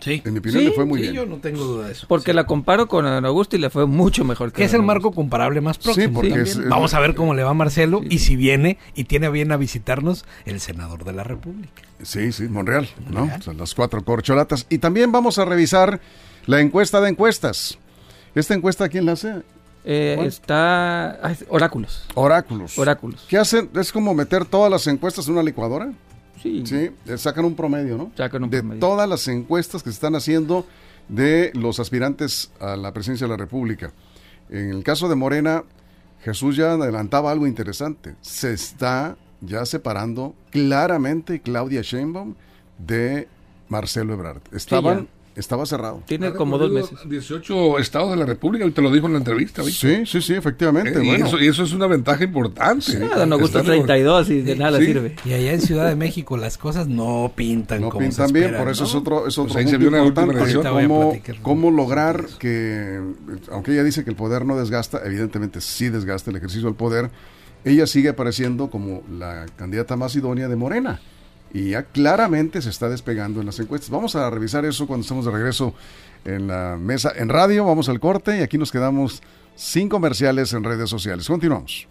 Sí. 0.00 0.22
En 0.24 0.32
mi 0.32 0.38
opinión, 0.38 0.64
le 0.64 0.70
fue 0.72 0.86
muy 0.86 1.02
bien. 1.02 1.12
yo 1.12 1.26
no 1.26 1.36
tengo 1.36 1.62
duda 1.62 1.86
de 1.86 1.92
eso. 1.92 2.06
Porque 2.08 2.32
la 2.32 2.44
comparo 2.46 2.88
con 2.88 3.04
Adán 3.04 3.26
Augusto 3.26 3.54
y 3.56 3.58
le 3.60 3.68
fue 3.68 3.86
mucho 3.86 4.24
mejor 4.24 4.50
que 4.50 4.64
es 4.64 4.72
el 4.72 4.82
marco 4.82 5.12
comparable 5.12 5.60
más 5.60 5.76
próximo. 5.78 6.14
porque 6.14 6.30
también. 6.30 6.46
es- 6.46 6.56
es- 6.56 6.68
Vamos 6.70 6.94
a 6.94 7.00
ver 7.00 7.14
cómo 7.14 7.34
le 7.34 7.42
va 7.44 7.50
a 7.50 7.54
Marcelo 7.54 8.00
y 8.08 8.18
si 8.20 8.34
viene 8.34 8.78
y 8.94 9.04
tiene 9.04 9.28
bien 9.28 9.52
a 9.52 9.58
visitarnos 9.58 10.24
el 10.46 10.58
senador 10.58 11.04
de 11.04 11.12
la 11.12 11.22
República. 11.22 11.82
Sí, 12.02 12.32
sí, 12.32 12.48
Monreal, 12.48 12.88
¿no? 13.10 13.20
Monreal. 13.20 13.42
Son 13.42 13.58
las 13.58 13.74
cuatro 13.74 14.02
corcholatas. 14.02 14.66
Y 14.70 14.78
también 14.78 15.12
vamos 15.12 15.38
a 15.38 15.44
revisar 15.44 16.00
la 16.46 16.60
encuesta 16.60 17.02
de 17.02 17.10
encuestas. 17.10 17.78
¿Esta 18.34 18.54
encuesta 18.54 18.88
quién 18.88 19.04
la 19.04 19.12
hace? 19.12 19.42
Eh, 19.84 20.18
está 20.24 21.12
ah, 21.22 21.30
es- 21.32 21.44
Oráculos. 21.48 22.06
Oráculos. 22.14 22.78
Oráculos. 22.78 23.26
¿Qué 23.28 23.38
hacen? 23.38 23.70
Es 23.74 23.92
como 23.92 24.14
meter 24.14 24.44
todas 24.44 24.70
las 24.70 24.86
encuestas 24.86 25.26
en 25.26 25.34
una 25.34 25.42
licuadora. 25.42 25.92
Sí. 26.42 26.62
Sí, 26.64 26.90
sacan 27.16 27.44
un 27.44 27.54
promedio, 27.54 27.96
¿no? 27.98 28.12
Sacan 28.16 28.44
un 28.44 28.50
de 28.50 28.58
promedio. 28.58 28.80
todas 28.80 29.08
las 29.08 29.28
encuestas 29.28 29.82
que 29.82 29.90
se 29.90 29.94
están 29.94 30.14
haciendo 30.14 30.66
de 31.08 31.50
los 31.54 31.80
aspirantes 31.80 32.50
a 32.60 32.76
la 32.76 32.92
presidencia 32.92 33.26
de 33.26 33.30
la 33.32 33.36
República. 33.36 33.92
En 34.48 34.70
el 34.70 34.82
caso 34.82 35.08
de 35.08 35.16
Morena, 35.16 35.64
Jesús 36.22 36.56
ya 36.56 36.72
adelantaba 36.72 37.30
algo 37.30 37.46
interesante. 37.46 38.14
Se 38.20 38.52
está 38.52 39.16
ya 39.40 39.64
separando 39.66 40.34
claramente 40.50 41.40
Claudia 41.40 41.82
Sheinbaum 41.82 42.34
de 42.78 43.28
Marcelo 43.68 44.14
Ebrard. 44.14 44.42
Estaban 44.52 45.08
estaba 45.36 45.64
cerrado. 45.66 46.02
Tiene 46.06 46.32
como 46.32 46.58
dos 46.58 46.70
meses. 46.70 46.98
18 47.06 47.78
estados 47.78 48.10
de 48.10 48.16
la 48.16 48.26
República, 48.26 48.64
y 48.64 48.70
te 48.70 48.82
lo 48.82 48.90
dijo 48.90 49.06
en 49.06 49.14
la 49.14 49.18
entrevista. 49.18 49.62
Sí, 49.62 50.04
sí, 50.06 50.20
sí, 50.20 50.34
efectivamente. 50.34 50.98
Eh, 51.00 51.04
y, 51.04 51.10
eso, 51.22 51.40
y, 51.40 51.46
eso, 51.46 51.62
es 51.62 51.72
una 51.72 51.86
ventaja 51.86 52.24
importante. 52.24 52.84
Sí, 52.84 52.96
don 52.96 53.32
Augusto 53.32 53.62
32 53.62 54.30
y 54.30 54.42
de 54.42 54.56
nada 54.56 54.78
sirve. 54.78 55.16
Y 55.24 55.32
allá 55.32 55.52
en 55.52 55.60
Ciudad 55.60 55.88
de 55.88 55.96
México 55.96 56.36
las 56.36 56.58
cosas 56.58 56.88
no 56.88 57.32
pintan 57.34 57.80
no 57.80 57.90
como 57.90 58.06
pintan 58.06 58.28
se 58.28 58.32
bien, 58.32 58.56
por 58.56 58.68
eso 58.68 58.82
¿no? 58.82 58.88
es 58.88 58.94
otro, 58.94 59.26
es 59.26 59.38
otro 59.38 59.52
Pues 59.52 59.56
ahí 59.56 59.70
se 59.70 59.78
punto 59.78 59.78
vio 59.78 59.88
una 59.88 60.02
última 60.02 60.32
importante. 60.32 60.86
¿Cómo, 60.86 61.16
cómo 61.42 61.70
lograr 61.70 62.26
que, 62.38 63.00
aunque 63.50 63.72
ella 63.72 63.84
dice 63.84 64.04
que 64.04 64.10
el 64.10 64.16
poder 64.16 64.44
no 64.44 64.56
desgasta, 64.56 65.00
evidentemente 65.04 65.60
sí 65.60 65.88
desgasta 65.88 66.30
el 66.30 66.36
ejercicio 66.36 66.66
del 66.66 66.76
poder, 66.76 67.10
ella 67.64 67.86
sigue 67.86 68.08
apareciendo 68.08 68.70
como 68.70 69.02
la 69.10 69.46
candidata 69.56 69.96
más 69.96 70.14
idónea 70.16 70.48
de 70.48 70.56
Morena. 70.56 71.00
Y 71.52 71.70
ya 71.70 71.82
claramente 71.84 72.62
se 72.62 72.70
está 72.70 72.88
despegando 72.88 73.40
en 73.40 73.46
las 73.46 73.58
encuestas. 73.58 73.90
Vamos 73.90 74.14
a 74.14 74.30
revisar 74.30 74.64
eso 74.64 74.86
cuando 74.86 75.02
estemos 75.02 75.24
de 75.24 75.32
regreso 75.32 75.74
en 76.24 76.46
la 76.46 76.76
mesa 76.78 77.12
en 77.14 77.28
radio. 77.28 77.64
Vamos 77.64 77.88
al 77.88 78.00
corte 78.00 78.38
y 78.38 78.42
aquí 78.42 78.58
nos 78.58 78.70
quedamos 78.70 79.22
sin 79.56 79.88
comerciales 79.88 80.52
en 80.52 80.64
redes 80.64 80.88
sociales. 80.88 81.26
Continuamos. 81.26 81.88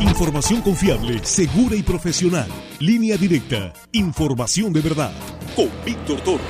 Información 0.00 0.60
confiable, 0.62 1.20
segura 1.24 1.76
y 1.76 1.82
profesional. 1.82 2.48
Línea 2.78 3.16
directa. 3.16 3.72
Información 3.92 4.72
de 4.72 4.80
verdad. 4.80 5.12
Con 5.54 5.70
Víctor 5.84 6.20
Toro. 6.22 6.42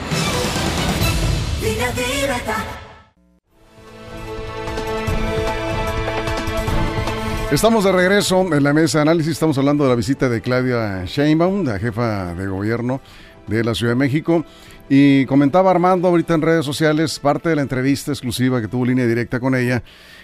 Línea 1.62 1.93
directa. 1.93 2.89
Estamos 7.52 7.83
de 7.83 7.90
regreso 7.90 8.42
en 8.54 8.62
la 8.62 8.73
mesa 8.73 8.99
de 8.99 9.02
análisis. 9.02 9.33
Estamos 9.33 9.59
hablando 9.59 9.83
de 9.83 9.90
la 9.90 9.97
visita 9.97 10.28
de 10.28 10.40
Claudia 10.40 11.04
Sheinbaum, 11.04 11.64
la 11.64 11.80
jefa 11.80 12.33
de 12.33 12.47
gobierno 12.47 13.00
de 13.49 13.64
la 13.64 13.75
Ciudad 13.75 13.90
de 13.90 13.97
México. 13.97 14.45
Y 14.88 15.26
comentaba 15.26 15.73
Armando 15.73 16.07
ahorita 16.07 16.35
en 16.35 16.42
redes 16.42 16.64
sociales 16.64 17.19
parte 17.19 17.49
de 17.49 17.57
la 17.57 17.62
entrevista 17.62 18.12
exclusiva 18.12 18.61
que 18.61 18.69
tuvo 18.69 18.87
línea 18.87 19.04
directa 19.04 19.40
con 19.40 19.57
ella. 19.57 19.83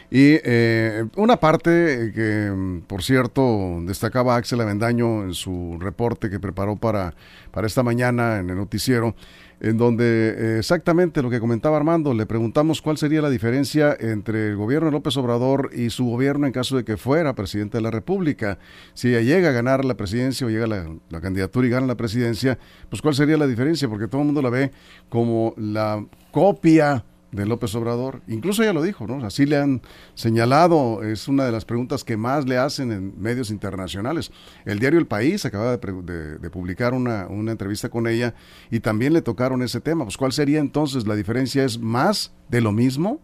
Y 0.09 0.39
eh, 0.45 1.05
una 1.17 1.37
parte 1.39 2.13
que, 2.15 2.81
por 2.87 3.03
cierto, 3.03 3.81
destacaba 3.83 4.37
Axel 4.37 4.61
Avendaño 4.61 5.25
en 5.25 5.35
su 5.35 5.79
reporte 5.81 6.31
que 6.31 6.39
preparó 6.39 6.77
para, 6.77 7.13
para 7.51 7.67
esta 7.67 7.83
mañana 7.83 8.39
en 8.39 8.51
el 8.51 8.57
noticiero, 8.57 9.17
en 9.61 9.79
donde 9.79 10.35
eh, 10.37 10.59
exactamente 10.59 11.23
lo 11.23 11.31
que 11.31 11.41
comentaba 11.41 11.77
Armando, 11.77 12.13
le 12.13 12.27
preguntamos 12.27 12.83
cuál 12.83 12.99
sería 12.99 13.23
la 13.23 13.31
diferencia 13.31 13.97
entre 13.99 14.49
el 14.49 14.57
gobierno 14.57 14.87
de 14.87 14.93
López 14.93 15.17
Obrador 15.17 15.71
y 15.75 15.91
su 15.91 16.05
gobierno 16.07 16.47
en 16.47 16.53
caso 16.53 16.77
de 16.77 16.85
que 16.85 16.97
fuera 16.97 17.35
presidente 17.35 17.79
de 17.79 17.83
la 17.83 17.91
República. 17.91 18.59
Si 18.95 19.09
ella 19.09 19.21
llega 19.21 19.49
a 19.49 19.53
ganar 19.53 19.85
la 19.85 19.97
presidencia 19.97 20.47
o 20.47 20.51
llega 20.51 20.67
la, 20.67 20.89
la 21.09 21.21
candidatura 21.21 21.67
y 21.67 21.71
gana 21.71 21.87
la 21.87 21.97
presidencia, 21.97 22.59
pues 22.91 23.01
cuál 23.01 23.15
sería 23.15 23.37
la 23.37 23.47
diferencia, 23.47 23.89
porque 23.89 24.09
todo 24.09 24.21
el 24.21 24.27
mundo 24.27 24.43
la 24.43 24.51
ve 24.51 24.71
como 25.09 25.55
la 25.57 26.05
copia 26.31 27.05
de 27.37 27.47
López 27.47 27.75
Obrador. 27.75 28.23
Incluso 28.27 28.63
ella 28.63 28.73
lo 28.73 28.83
dijo, 28.83 29.07
¿no? 29.07 29.25
Así 29.25 29.47
le 29.47 29.59
han 29.59 29.83
señalado, 30.15 31.03
es 31.03 31.29
una 31.29 31.45
de 31.45 31.53
las 31.53 31.65
preguntas 31.65 32.03
que 32.03 32.17
más 32.17 32.47
le 32.47 32.57
hacen 32.57 32.91
en 32.91 33.21
medios 33.21 33.51
internacionales. 33.51 34.33
El 34.65 34.79
diario 34.79 34.99
El 34.99 35.07
País 35.07 35.45
acaba 35.45 35.77
de, 35.77 36.51
publicar 36.51 36.95
una, 36.95 37.27
una, 37.29 37.53
entrevista 37.53 37.89
con 37.89 38.07
ella 38.07 38.35
y 38.71 38.81
también 38.81 39.13
le 39.13 39.23
tocaron 39.23 39.63
ese 39.63 39.81
tema. 39.81 40.05
Pues 40.05 40.17
¿cuál 40.17 40.33
sería 40.33 40.59
entonces? 40.59 41.07
La 41.07 41.15
diferencia 41.15 41.65
es 41.65 41.79
más 41.79 42.33
de 42.49 42.61
lo 42.61 42.73
mismo, 42.73 43.21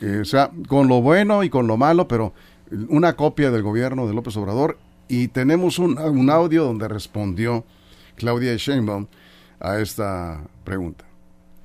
eh, 0.00 0.18
o 0.20 0.24
sea, 0.24 0.50
con 0.68 0.88
lo 0.88 1.00
bueno 1.00 1.44
y 1.44 1.50
con 1.50 1.66
lo 1.66 1.76
malo, 1.76 2.08
pero 2.08 2.34
una 2.88 3.14
copia 3.14 3.50
del 3.50 3.62
gobierno 3.62 4.06
de 4.06 4.14
López 4.14 4.36
Obrador 4.36 4.78
y 5.08 5.28
tenemos 5.28 5.78
un, 5.78 5.98
un 5.98 6.30
audio 6.30 6.64
donde 6.64 6.88
respondió 6.88 7.64
Claudia 8.16 8.56
Sheinbaum 8.56 9.06
a 9.60 9.78
esta 9.78 10.42
pregunta. 10.64 11.11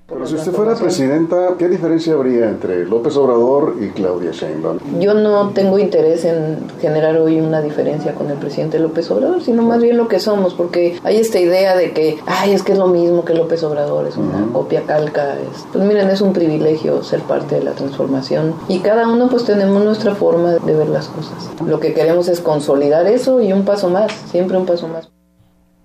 Pero 0.10 0.26
si 0.26 0.36
usted 0.36 0.54
fuera 0.54 0.74
presidenta, 0.74 1.56
¿qué 1.60 1.68
diferencia 1.68 2.14
habría 2.14 2.48
entre 2.48 2.86
López 2.86 3.18
Obrador 3.18 3.76
y 3.82 3.90
Claudia 3.90 4.32
Sheinbaum? 4.32 4.80
Yo 5.02 5.14
no 5.14 5.50
tengo 5.50 5.78
interés 5.80 6.24
en 6.24 6.60
generar 6.80 7.18
hoy 7.18 7.42
una 7.42 7.62
diferencia 7.62 8.16
con 8.16 8.32
el 8.32 8.38
presidente 8.38 8.80
López 8.80 9.12
Obrador, 9.12 9.42
sino 9.42 9.64
más 9.64 9.82
bien 9.82 9.98
lo 9.98 10.08
que 10.08 10.22
somos, 10.22 10.54
porque 10.54 10.98
hay 11.04 11.18
esta 11.18 11.40
idea 11.40 11.76
de 11.76 11.92
que, 11.92 12.20
ay, 12.26 12.54
es 12.54 12.64
que 12.64 12.72
es 12.72 12.78
lo 12.78 12.88
mismo 12.88 13.26
que 13.26 13.34
López 13.34 13.62
Obrador, 13.64 14.08
es 14.08 14.16
una 14.16 14.38
uh 14.38 14.48
-huh. 14.48 14.52
copia 14.54 14.84
calca. 14.84 15.34
Es, 15.34 15.66
pues 15.74 15.84
miren, 15.84 16.10
es 16.10 16.22
un 16.22 16.32
privilegio 16.32 17.04
ser 17.04 17.20
parte 17.24 17.56
de 17.56 17.64
la 17.64 17.72
transformación 17.72 18.54
y 18.70 18.80
cada 18.80 19.10
uno 19.10 19.28
pues 19.30 19.44
tenemos 19.44 19.84
nuestra 19.84 20.16
forma 20.16 20.54
de 20.54 20.74
ver 20.74 20.88
las 20.88 21.10
cosas. 21.10 21.50
Lo 21.68 21.82
que 21.82 21.94
queremos 21.94 22.30
es 22.30 22.40
consolidar 22.40 23.08
eso 23.08 23.42
y 23.42 23.52
un 23.52 23.66
paso 23.66 23.90
más, 23.90 24.10
siempre 24.32 24.56
un 24.58 24.66
paso 24.66 24.88
más. 24.88 25.10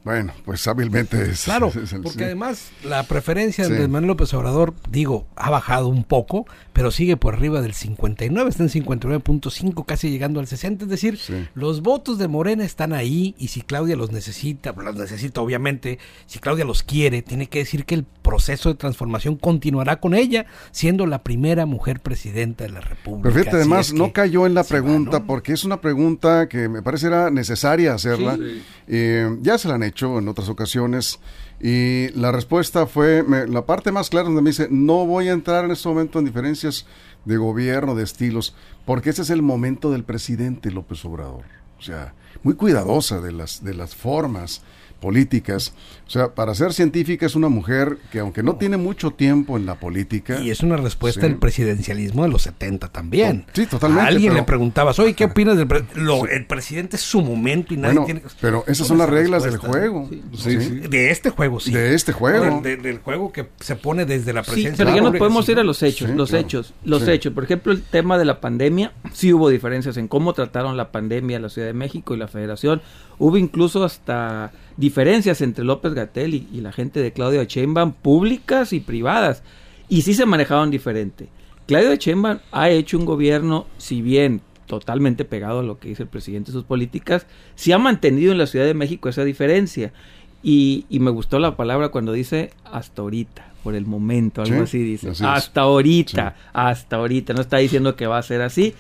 Bueno, 0.05 0.33
pues 0.45 0.67
hábilmente 0.67 1.31
es. 1.31 1.45
Claro, 1.45 1.69
es 1.69 1.93
el, 1.93 2.03
porque 2.03 2.19
sí. 2.19 2.25
además 2.25 2.71
la 2.83 3.05
preferencia 3.05 3.65
sí. 3.65 3.73
de 3.73 3.87
Manuel 3.87 4.09
López 4.09 4.35
Obrador, 4.35 4.75
digo, 4.91 5.27
ha 5.37 5.49
bajado 5.49 5.87
un 5.87 6.03
poco, 6.03 6.45
pero 6.73 6.91
sigue 6.91 7.17
por 7.17 7.35
arriba 7.35 7.61
del 7.61 7.75
59, 7.75 8.51
está 8.51 8.65
en 8.65 8.71
59.5, 8.71 9.87
casi 9.87 10.11
llegando 10.11 10.41
al 10.41 10.49
60. 10.49 10.85
Es 10.85 10.91
decir, 10.91 11.19
sí. 11.19 11.47
los 11.55 11.83
votos 11.83 12.19
de 12.19 12.27
Morena 12.27 12.65
están 12.65 12.93
ahí 12.93 13.37
y 13.39 13.49
si 13.49 13.63
Claudia 13.63 13.95
los 13.95 14.11
necesita, 14.11 14.73
los 14.73 14.97
necesita 14.97 15.41
obviamente, 15.41 16.01
si 16.27 16.41
Claudia 16.41 16.65
los 16.65 16.83
quiere, 16.83 17.23
tiene 17.23 17.47
que 17.47 17.61
decir 17.61 17.85
que 17.85 17.95
el 17.95 18.05
proceso 18.05 18.71
de 18.71 18.75
transformación 18.75 19.37
continuará 19.37 20.01
con 20.01 20.15
ella, 20.15 20.47
siendo 20.73 21.07
la 21.07 21.23
primera 21.23 21.65
mujer 21.67 22.01
presidenta 22.01 22.65
de 22.65 22.71
la 22.71 22.81
República. 22.81 23.29
Pero 23.29 23.35
fíjate, 23.35 23.57
además, 23.57 23.89
es 23.89 23.95
no 23.95 24.13
cayó 24.13 24.47
en 24.47 24.55
la 24.55 24.65
pregunta, 24.65 25.13
va, 25.13 25.19
¿no? 25.21 25.27
porque 25.27 25.53
es 25.53 25.65
una 25.65 25.81
pregunta 25.81 26.49
que 26.49 26.69
me 26.69 26.83
parece 26.83 27.07
era 27.07 27.31
necesaria 27.31 27.95
hacerla. 27.95 28.39
Eh, 28.89 29.39
ya 29.43 29.59
se 29.59 29.69
la 29.69 29.75
han 29.75 29.83
hecho 29.83 29.92
en 30.01 30.29
otras 30.29 30.49
ocasiones 30.49 31.21
y 31.61 32.09
la 32.11 32.33
respuesta 32.33 32.87
fue 32.87 33.23
me, 33.23 33.47
la 33.47 33.67
parte 33.67 33.93
más 33.93 34.11
clara 34.11 34.27
donde 34.27 34.43
me 34.43 34.51
dice 34.51 34.69
no 34.71 35.07
voy 35.07 35.29
a 35.29 35.33
entrar 35.33 35.65
en 35.65 35.71
este 35.71 35.89
momento 35.89 36.19
en 36.19 36.25
diferencias 36.25 36.87
de 37.25 37.37
gobierno, 37.37 37.95
de 37.95 38.03
estilos, 38.03 38.55
porque 38.85 39.11
ese 39.11 39.23
es 39.23 39.31
el 39.31 39.43
momento 39.43 39.91
del 39.91 40.05
presidente 40.05 40.71
López 40.71 41.05
Obrador. 41.05 41.45
O 41.79 41.83
sea, 41.83 42.15
muy 42.43 42.55
cuidadosa 42.55 43.21
de 43.21 43.33
las, 43.33 43.63
de 43.63 43.75
las 43.75 43.95
formas 43.95 44.63
políticas. 45.03 45.75
O 46.07 46.11
sea, 46.11 46.35
para 46.35 46.55
ser 46.55 46.73
científica 46.73 47.27
es 47.27 47.35
una 47.35 47.51
mujer 47.51 47.99
que 48.11 48.21
aunque 48.21 48.43
no, 48.43 48.53
no. 48.53 48.59
tiene 48.59 48.79
mucho 48.79 49.11
tiempo 49.11 49.59
en 49.59 49.67
la 49.67 49.75
política... 49.75 50.41
Y 50.41 50.51
es 50.51 50.61
una 50.61 50.79
respuesta 50.79 51.21
sí. 51.21 51.27
al 51.27 51.37
presidencialismo 51.37 52.23
de 52.23 52.31
los 52.31 52.43
70 52.43 52.89
también. 52.89 53.45
Sí, 53.53 53.67
totalmente. 53.67 54.05
A 54.05 54.07
alguien 54.07 54.33
pero... 54.33 54.41
le 54.41 54.47
preguntabas, 54.47 54.99
oye, 54.99 55.13
¿qué 55.13 55.25
opinas 55.25 55.59
del 55.59 55.67
pre 55.67 55.85
Lo, 55.95 56.21
sí. 56.21 56.29
El 56.31 56.47
presidente 56.47 56.97
es 56.97 57.03
su 57.03 57.21
momento 57.21 57.75
y 57.75 57.77
nadie 57.77 57.99
bueno, 57.99 58.07
tiene... 58.07 58.23
Pero 58.41 58.65
esas 58.67 58.87
son 58.87 58.97
las 58.97 59.11
reglas 59.11 59.43
del 59.43 59.59
juego. 59.59 60.09
Sí. 60.35 60.57
De 60.57 61.11
este 61.11 61.31
juego, 61.31 61.61
sí. 61.61 61.73
De 61.73 61.95
este 61.95 62.13
juego. 62.13 62.61
De, 62.63 62.77
de, 62.77 62.83
del 62.83 62.99
juego 62.99 63.33
que 63.33 63.49
se 63.61 63.77
pone 63.77 64.07
desde 64.07 64.33
la 64.33 64.43
presidencia. 64.43 64.85
pero 64.85 64.97
ya 64.97 65.03
no 65.03 65.13
podemos 65.13 65.47
ir 65.49 65.59
a 65.59 65.65
los 65.65 65.83
hechos, 65.83 66.09
los 66.11 66.31
claro. 66.31 66.47
hechos, 66.47 66.75
los 66.85 67.07
hechos. 67.09 67.33
Por 67.33 67.45
ejemplo, 67.45 67.73
el 67.73 67.83
tema 67.83 68.17
de 68.17 68.25
la 68.25 68.41
pandemia, 68.41 68.93
sí 69.13 69.33
hubo 69.33 69.49
diferencias 69.49 69.97
en 69.97 70.09
cómo 70.09 70.33
trataron 70.33 70.77
la 70.77 70.93
pandemia 70.93 71.41
la 71.43 71.49
Ciudad 71.49 71.67
de 71.67 71.75
México 71.75 72.15
y 72.15 72.19
la 72.19 72.29
Federación. 72.29 72.81
Hubo 73.23 73.37
incluso 73.37 73.85
hasta 73.85 74.51
diferencias 74.77 75.43
entre 75.43 75.65
López 75.65 75.95
Gatel 75.95 76.35
y, 76.35 76.49
y, 76.53 76.61
la 76.61 76.73
gente 76.73 76.99
de 76.99 77.13
Claudio 77.13 77.45
Sheinbaum 77.45 77.93
públicas 77.93 78.73
y 78.73 78.81
privadas 78.81 79.45
y 79.89 80.03
sí 80.03 80.13
se 80.13 80.27
manejaban 80.27 80.73
diferente. 80.73 81.29
Claudio 81.69 81.95
Sheinbaum 81.95 82.41
ha 82.51 82.69
hecho 82.71 82.99
un 82.99 83.05
gobierno, 83.05 83.67
si 83.79 84.03
bien 84.03 84.41
totalmente 84.67 85.25
pegado 85.25 85.61
a 85.61 85.63
lo 85.63 85.79
que 85.79 85.91
dice 85.91 86.03
el 86.03 86.09
presidente 86.09 86.51
y 86.51 86.55
sus 86.55 86.65
políticas, 86.65 87.27
sí 87.55 87.71
ha 87.71 87.79
mantenido 87.79 88.33
en 88.33 88.39
la 88.39 88.49
Ciudad 88.49 88.67
de 88.67 88.75
México 88.75 89.09
esa 89.09 89.23
diferencia 89.23 89.93
y, 90.43 90.87
y 90.91 90.99
me 90.99 91.13
gustó 91.13 91.39
la 91.39 91.57
palabra 91.57 91.91
cuando 91.91 92.13
dice 92.13 92.51
hasta 92.65 93.03
ahorita 93.03 93.53
por 93.63 93.77
el 93.77 93.87
momento, 93.87 94.43
algo 94.43 94.57
sí, 94.57 94.63
así 94.63 94.79
dice. 94.79 95.11
Así 95.11 95.25
hasta 95.25 95.61
ahorita, 95.61 96.35
sí. 96.37 96.49
hasta 96.53 96.97
ahorita. 96.97 97.35
No 97.35 97.41
está 97.41 97.59
diciendo 97.59 97.95
que 97.95 98.09
va 98.09 98.19
a 98.19 98.23
ser 98.23 98.43
así. 98.43 98.75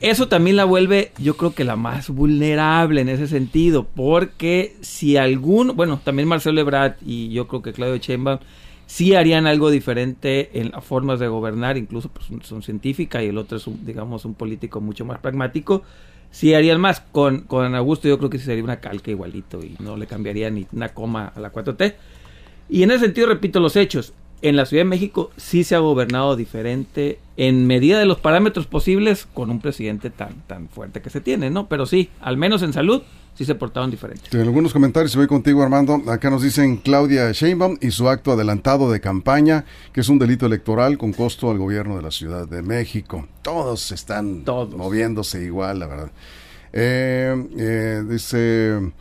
Eso 0.00 0.28
también 0.28 0.56
la 0.56 0.64
vuelve, 0.64 1.12
yo 1.18 1.36
creo 1.36 1.54
que 1.54 1.62
la 1.62 1.76
más 1.76 2.08
vulnerable 2.08 3.02
en 3.02 3.10
ese 3.10 3.26
sentido, 3.26 3.86
porque 3.86 4.74
si 4.80 5.18
algún, 5.18 5.76
bueno, 5.76 6.00
también 6.02 6.26
Marcelo 6.26 6.58
Ebrard 6.58 6.94
y 7.04 7.28
yo 7.28 7.46
creo 7.46 7.60
que 7.60 7.74
Claudio 7.74 7.98
Sheinbaum 7.98 8.38
sí 8.86 9.14
harían 9.14 9.46
algo 9.46 9.70
diferente 9.70 10.58
en 10.58 10.70
las 10.70 10.82
formas 10.82 11.20
de 11.20 11.28
gobernar, 11.28 11.76
incluso 11.76 12.08
pues, 12.08 12.26
son 12.46 12.62
científicas 12.62 13.22
y 13.22 13.26
el 13.26 13.36
otro 13.36 13.58
es, 13.58 13.66
un, 13.66 13.84
digamos, 13.84 14.24
un 14.24 14.32
político 14.32 14.80
mucho 14.80 15.04
más 15.04 15.18
pragmático, 15.18 15.82
sí 16.30 16.54
harían 16.54 16.80
más. 16.80 17.00
Con, 17.00 17.42
con 17.42 17.74
Augusto 17.74 18.08
yo 18.08 18.16
creo 18.16 18.30
que 18.30 18.38
sería 18.38 18.64
una 18.64 18.80
calca 18.80 19.10
igualito 19.10 19.62
y 19.62 19.76
no 19.80 19.98
le 19.98 20.06
cambiaría 20.06 20.48
ni 20.48 20.66
una 20.72 20.88
coma 20.88 21.30
a 21.34 21.40
la 21.40 21.52
4T. 21.52 21.94
Y 22.70 22.84
en 22.84 22.90
ese 22.90 23.04
sentido, 23.04 23.26
repito 23.26 23.60
los 23.60 23.76
hechos, 23.76 24.14
en 24.42 24.56
la 24.56 24.66
Ciudad 24.66 24.82
de 24.82 24.88
México 24.88 25.30
sí 25.36 25.64
se 25.64 25.74
ha 25.74 25.78
gobernado 25.80 26.36
diferente 26.36 27.18
en 27.36 27.66
medida 27.66 27.98
de 27.98 28.06
los 28.06 28.20
parámetros 28.20 28.66
posibles 28.66 29.26
con 29.32 29.50
un 29.50 29.60
presidente 29.60 30.10
tan, 30.10 30.42
tan 30.46 30.68
fuerte 30.68 31.00
que 31.00 31.10
se 31.10 31.20
tiene, 31.20 31.50
¿no? 31.50 31.68
Pero 31.68 31.86
sí, 31.86 32.10
al 32.20 32.36
menos 32.36 32.62
en 32.62 32.72
salud, 32.72 33.02
sí 33.34 33.44
se 33.44 33.54
portaron 33.54 33.90
diferentes. 33.90 34.32
En 34.32 34.40
algunos 34.40 34.72
comentarios, 34.72 35.16
voy 35.16 35.26
contigo 35.26 35.62
Armando, 35.62 36.02
acá 36.08 36.30
nos 36.30 36.42
dicen 36.42 36.76
Claudia 36.76 37.32
Sheinbaum 37.32 37.78
y 37.80 37.90
su 37.90 38.08
acto 38.08 38.32
adelantado 38.32 38.90
de 38.90 39.00
campaña, 39.00 39.64
que 39.92 40.00
es 40.00 40.08
un 40.08 40.18
delito 40.18 40.46
electoral 40.46 40.98
con 40.98 41.12
costo 41.12 41.50
al 41.50 41.58
gobierno 41.58 41.96
de 41.96 42.02
la 42.02 42.10
Ciudad 42.10 42.48
de 42.48 42.62
México. 42.62 43.26
Todos 43.42 43.92
están 43.92 44.44
Todos. 44.44 44.74
moviéndose 44.74 45.42
igual, 45.42 45.78
la 45.78 45.86
verdad. 45.86 46.10
Eh, 46.72 47.46
eh, 47.56 48.02
dice... 48.08 48.92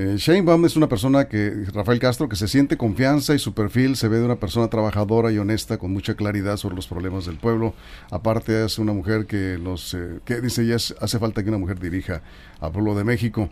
Eh, 0.00 0.14
Shane 0.16 0.42
Baum 0.42 0.64
es 0.64 0.76
una 0.76 0.88
persona 0.88 1.26
que, 1.26 1.64
Rafael 1.74 1.98
Castro, 1.98 2.28
que 2.28 2.36
se 2.36 2.46
siente 2.46 2.76
confianza 2.76 3.34
y 3.34 3.40
su 3.40 3.52
perfil 3.52 3.96
se 3.96 4.06
ve 4.06 4.18
de 4.18 4.26
una 4.26 4.36
persona 4.36 4.68
trabajadora 4.68 5.32
y 5.32 5.38
honesta 5.38 5.76
con 5.76 5.92
mucha 5.92 6.14
claridad 6.14 6.56
sobre 6.56 6.76
los 6.76 6.86
problemas 6.86 7.26
del 7.26 7.36
pueblo. 7.36 7.74
Aparte 8.12 8.64
es 8.64 8.78
una 8.78 8.92
mujer 8.92 9.26
que 9.26 9.58
los, 9.58 9.94
eh, 9.94 10.20
que 10.24 10.40
dice 10.40 10.64
ya 10.64 10.76
hace 10.76 11.18
falta 11.18 11.42
que 11.42 11.48
una 11.48 11.58
mujer 11.58 11.80
dirija 11.80 12.22
al 12.60 12.70
pueblo 12.70 12.94
de 12.94 13.02
México. 13.02 13.50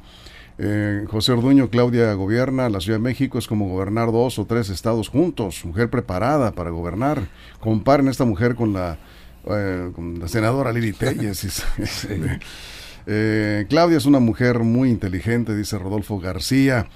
Eh, 0.58 1.04
José 1.10 1.32
Orduño, 1.32 1.68
Claudia 1.68 2.12
gobierna 2.12 2.68
la 2.68 2.78
Ciudad 2.78 2.98
de 2.98 3.02
México, 3.02 3.40
es 3.40 3.48
como 3.48 3.68
gobernar 3.68 4.12
dos 4.12 4.38
o 4.38 4.46
tres 4.46 4.70
estados 4.70 5.08
juntos, 5.08 5.64
mujer 5.64 5.90
preparada 5.90 6.52
para 6.52 6.70
gobernar. 6.70 7.26
Comparen 7.58 8.06
esta 8.06 8.24
mujer 8.24 8.54
con 8.54 8.72
la, 8.72 8.98
eh, 9.46 9.90
con 9.96 10.20
la 10.20 10.28
senadora 10.28 10.72
Lili 10.72 10.92
Telles. 10.92 11.64
Eh, 13.06 13.66
Claudia 13.68 13.98
es 13.98 14.06
una 14.06 14.18
mujer 14.18 14.58
muy 14.60 14.90
inteligente, 14.90 15.56
dice 15.56 15.78
Rodolfo 15.78 16.18
García. 16.18 16.88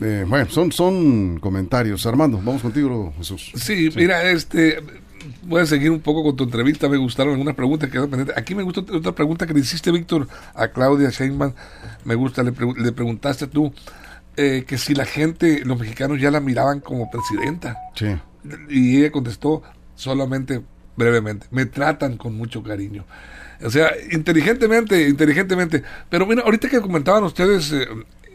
Eh, 0.00 0.24
bueno, 0.26 0.48
son, 0.50 0.72
son 0.72 1.38
comentarios. 1.40 2.06
Armando, 2.06 2.38
vamos 2.38 2.62
contigo, 2.62 3.12
Jesús. 3.18 3.52
Sí, 3.54 3.90
mira, 3.94 4.30
este, 4.30 4.78
voy 5.42 5.62
a 5.62 5.66
seguir 5.66 5.90
un 5.90 6.00
poco 6.00 6.22
con 6.22 6.36
tu 6.36 6.44
entrevista. 6.44 6.88
Me 6.88 6.96
gustaron 6.96 7.32
algunas 7.34 7.54
preguntas 7.54 7.88
que 7.88 7.92
quedaron 7.92 8.10
pendientes. 8.10 8.36
Aquí 8.36 8.54
me 8.54 8.62
gustó 8.62 8.80
otra 8.80 9.12
pregunta 9.14 9.46
que 9.46 9.54
le 9.54 9.60
hiciste, 9.60 9.90
Víctor, 9.92 10.26
a 10.54 10.68
Claudia 10.68 11.10
Sheinbaum. 11.10 11.52
Me 12.04 12.14
gusta, 12.14 12.42
le, 12.42 12.52
pre- 12.52 12.74
le 12.76 12.92
preguntaste 12.92 13.46
tú 13.46 13.72
eh, 14.36 14.64
que 14.66 14.78
si 14.78 14.94
la 14.94 15.04
gente, 15.04 15.62
los 15.64 15.78
mexicanos 15.78 16.20
ya 16.20 16.30
la 16.30 16.40
miraban 16.40 16.80
como 16.80 17.10
presidenta. 17.10 17.76
Sí. 17.94 18.06
Y 18.70 18.98
ella 18.98 19.12
contestó 19.12 19.62
solamente 19.94 20.62
brevemente, 20.96 21.46
me 21.50 21.66
tratan 21.66 22.16
con 22.16 22.34
mucho 22.34 22.62
cariño. 22.62 23.04
O 23.64 23.70
sea, 23.70 23.90
inteligentemente, 24.10 25.08
inteligentemente. 25.08 25.82
Pero 26.08 26.26
mira, 26.26 26.42
ahorita 26.42 26.68
que 26.68 26.80
comentaban 26.80 27.24
ustedes 27.24 27.72
eh, 27.72 27.86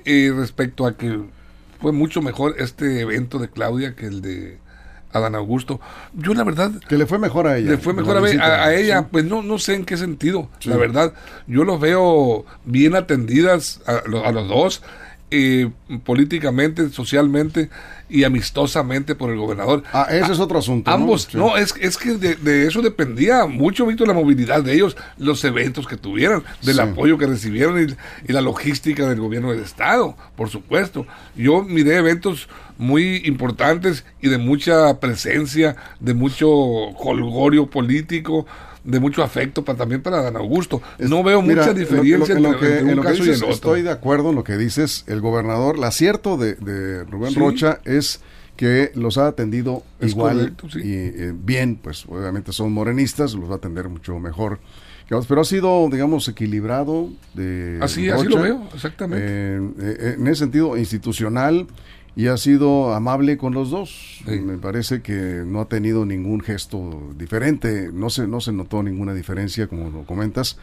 eh, 0.06 0.32
respecto 0.36 0.86
a 0.86 0.96
que 0.98 1.20
fue 1.82 1.92
mucho 1.92 2.22
mejor 2.22 2.56
este 2.60 3.02
evento 3.02 3.40
de 3.40 3.50
Claudia 3.50 3.96
que 3.96 4.06
el 4.08 4.22
de 4.22 4.58
Adán 5.12 5.36
Augusto, 5.36 5.80
yo 6.14 6.34
la 6.34 6.44
verdad 6.44 6.72
Que 6.90 6.98
le 6.98 7.06
fue 7.06 7.18
mejor 7.20 7.48
a 7.48 7.58
ella. 7.58 7.72
le 7.72 7.78
fue 7.78 7.94
mejor 7.94 8.18
a, 8.18 8.20
visita, 8.20 8.44
a- 8.64 8.66
a 8.66 8.76
ella, 8.76 9.00
sí. 9.02 9.08
pues 9.12 9.24
no, 9.26 9.42
no 9.42 9.58
sé 9.60 9.76
en 9.76 9.86
qué 9.86 9.96
sentido, 9.98 10.50
Sí. 10.60 10.70
la 10.70 10.78
verdad. 10.78 11.14
Yo 11.48 11.64
los 11.64 11.80
veo 11.80 12.46
bien 12.66 12.96
atendidas 12.96 13.82
a, 13.88 13.94
a 14.28 14.32
los 14.32 14.48
dos, 14.50 14.84
eh, 15.32 15.70
políticamente, 16.04 16.90
socialmente 16.90 17.70
y 18.10 18.24
amistosamente 18.24 19.16
por 19.16 19.32
el 19.32 19.38
gobernador. 19.38 19.84
Ah, 19.92 20.08
ese 20.12 20.32
es 20.34 20.40
otro 20.40 20.60
asunto. 20.60 20.92
¿no? 20.92 20.96
Ambos, 20.96 21.24
Sí. 21.32 21.38
no, 21.38 21.58
es, 21.58 21.74
es 21.82 21.98
que 21.98 22.14
de, 22.18 22.36
de 22.36 22.68
eso 22.68 22.82
dependía 22.82 23.46
mucho, 23.46 23.86
Víctor, 23.88 24.08
la 24.08 24.14
movilidad 24.14 24.64
de 24.64 24.74
ellos, 24.74 24.96
los 25.18 25.44
eventos 25.44 25.88
que 25.88 25.98
tuvieron, 25.98 26.44
del 26.62 26.76
Sí. 26.76 26.82
apoyo 26.82 27.18
que 27.18 27.26
recibieron 27.26 27.80
y, 27.82 27.94
y 28.30 28.34
la 28.34 28.42
logística 28.42 29.08
del 29.10 29.20
gobierno 29.20 29.52
del 29.52 29.62
Estado, 29.62 30.16
por 30.36 30.50
supuesto. 30.50 31.08
Yo 31.36 31.64
miré 31.64 31.98
eventos 31.98 32.48
muy 32.78 33.22
importantes 33.26 34.06
y 34.22 34.28
de 34.30 34.38
mucha 34.38 35.00
presencia, 35.00 35.76
de 36.00 36.14
mucho 36.14 36.48
holgorio 36.50 37.68
político, 37.68 38.46
de 38.86 39.00
mucho 39.00 39.24
afecto 39.24 39.66
para, 39.66 39.78
también 39.78 40.02
para 40.02 40.22
Dan 40.22 40.38
Augusto. 40.38 40.82
No 41.00 41.24
veo 41.24 41.42
mira, 41.42 41.56
mucha 41.64 41.68
lo- 41.74 41.80
diferencia 41.80 42.36
en 42.36 42.44
lo, 42.44 42.54
entre, 42.54 42.68
que, 42.68 42.74
entre 42.80 42.80
en 42.94 43.00
un 43.00 43.04
lo 43.06 43.12
que 43.12 43.18
y 43.18 43.20
dices, 43.20 43.38
el 43.38 43.44
otro. 43.44 43.54
Estoy 43.54 43.82
de 43.82 43.92
acuerdo 43.92 44.30
en 44.30 44.36
lo 44.36 44.44
que 44.44 44.58
dices. 44.58 45.04
El 45.08 45.22
gobernador, 45.22 45.76
el 45.78 45.84
acierto 45.84 46.38
de, 46.38 46.54
de 46.56 47.04
Rubén 47.06 47.32
Sí. 47.34 47.40
Rocha 47.40 47.80
es 47.84 48.22
que 48.56 48.92
los 48.96 49.18
ha 49.18 49.28
atendido 49.28 49.84
Es 50.00 50.12
igual 50.12 50.38
correcto, 50.38 50.70
sí. 50.70 50.80
y 50.82 50.94
eh, 50.94 51.34
bien, 51.36 51.76
pues 51.82 52.06
obviamente 52.08 52.54
son 52.54 52.72
morenistas, 52.72 53.34
los 53.34 53.50
va 53.50 53.56
a 53.56 53.58
atender 53.58 53.90
mucho 53.90 54.18
mejor. 54.20 54.60
Pero 55.28 55.42
ha 55.42 55.46
sido, 55.46 55.88
digamos, 55.92 56.28
equilibrado. 56.30 57.10
De 57.36 57.78
Así, 57.82 58.10
así 58.10 58.24
Rocha, 58.26 58.38
lo 58.38 58.42
veo, 58.44 58.70
exactamente. 58.74 59.24
eh, 59.28 59.60
eh, 59.80 60.16
en 60.18 60.26
ese 60.28 60.38
sentido, 60.40 60.76
institucional 60.78 61.68
y 62.16 62.28
ha 62.28 62.38
sido 62.38 62.94
amable 62.94 63.38
con 63.38 63.54
los 63.54 63.70
dos. 63.70 64.22
Sí. 64.26 64.40
Me 64.40 64.58
parece 64.58 65.02
que 65.02 65.44
no 65.46 65.60
ha 65.62 65.66
tenido 65.66 66.06
ningún 66.06 66.42
gesto 66.42 67.12
diferente, 67.18 67.90
no 67.94 68.10
se, 68.10 68.28
no 68.28 68.40
se 68.42 68.52
notó 68.54 68.82
ninguna 68.84 69.14
diferencia, 69.14 69.68
como 69.68 69.90
lo 69.90 70.06
comentas. 70.06 70.58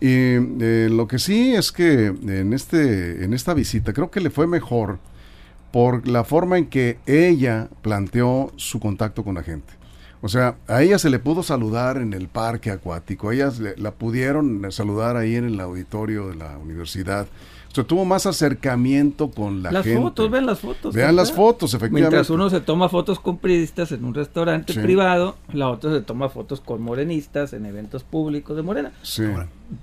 Y 0.00 0.08
eh, 0.60 0.88
lo 0.90 1.06
que 1.06 1.18
sí 1.18 1.54
es 1.54 1.70
que 1.72 2.06
en, 2.06 2.52
este, 2.52 3.24
en 3.24 3.32
esta 3.34 3.54
visita 3.54 3.92
creo 3.92 4.10
que 4.10 4.20
le 4.20 4.30
fue 4.30 4.46
mejor 4.46 4.98
por 5.70 6.06
la 6.06 6.24
forma 6.24 6.58
en 6.58 6.66
que 6.66 6.98
ella 7.06 7.68
planteó 7.82 8.52
su 8.56 8.78
contacto 8.80 9.24
con 9.24 9.34
la 9.36 9.42
gente. 9.42 9.72
O 10.20 10.28
sea, 10.28 10.56
a 10.68 10.82
ella 10.82 10.98
se 10.98 11.08
le 11.10 11.18
pudo 11.18 11.42
saludar 11.42 11.96
en 11.96 12.12
el 12.12 12.28
parque 12.28 12.70
acuático, 12.70 13.30
a 13.30 13.34
ella 13.34 13.50
le- 13.58 13.76
la 13.76 13.92
pudieron 13.92 14.70
saludar 14.70 15.16
ahí 15.16 15.34
en 15.36 15.44
el 15.46 15.58
auditorio 15.60 16.28
de 16.28 16.36
la 16.36 16.58
universidad. 16.58 17.26
O 17.72 17.74
sea, 17.74 17.84
tuvo 17.84 18.04
más 18.04 18.26
acercamiento 18.26 19.30
con 19.30 19.62
la 19.62 19.72
las 19.72 19.84
gente. 19.84 20.00
fotos, 20.02 20.30
vean 20.30 20.44
las 20.44 20.60
fotos. 20.60 20.94
Vean 20.94 21.16
las 21.16 21.32
fotos, 21.32 21.72
efectivamente. 21.72 22.10
Mientras 22.16 22.28
uno 22.28 22.50
se 22.50 22.60
toma 22.60 22.90
fotos 22.90 23.18
con 23.18 23.38
periodistas 23.38 23.92
en 23.92 24.04
un 24.04 24.12
restaurante 24.12 24.74
Sí. 24.74 24.78
privado, 24.80 25.36
la 25.54 25.70
otra 25.70 25.90
se 25.90 26.02
toma 26.02 26.28
fotos 26.28 26.60
con 26.60 26.82
morenistas 26.82 27.54
en 27.54 27.64
eventos 27.64 28.04
públicos 28.04 28.54
de 28.56 28.62
Morena. 28.62 28.92
Sí. 29.02 29.24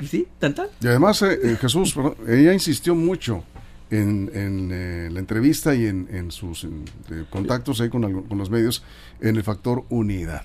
Sí, 0.07 0.27
tan 0.37 0.53
tan. 0.53 0.67
Y 0.81 0.87
además, 0.87 1.19
eh, 1.23 1.39
eh, 1.43 1.57
Jesús, 1.59 1.95
ella 2.27 2.53
insistió 2.53 2.93
mucho 2.93 3.43
en, 3.89 4.29
en, 4.35 4.69
eh, 4.71 5.09
la 5.11 5.19
entrevista 5.19 5.73
y 5.73 5.87
en, 5.87 6.07
en 6.11 6.29
sus 6.29 6.65
en, 6.65 6.85
eh, 7.09 7.25
contactos 7.31 7.81
ahí 7.81 7.89
con, 7.89 8.21
con 8.21 8.37
los 8.37 8.51
medios 8.51 8.83
en 9.19 9.35
el 9.35 9.41
factor 9.43 9.83
unidad. 9.89 10.43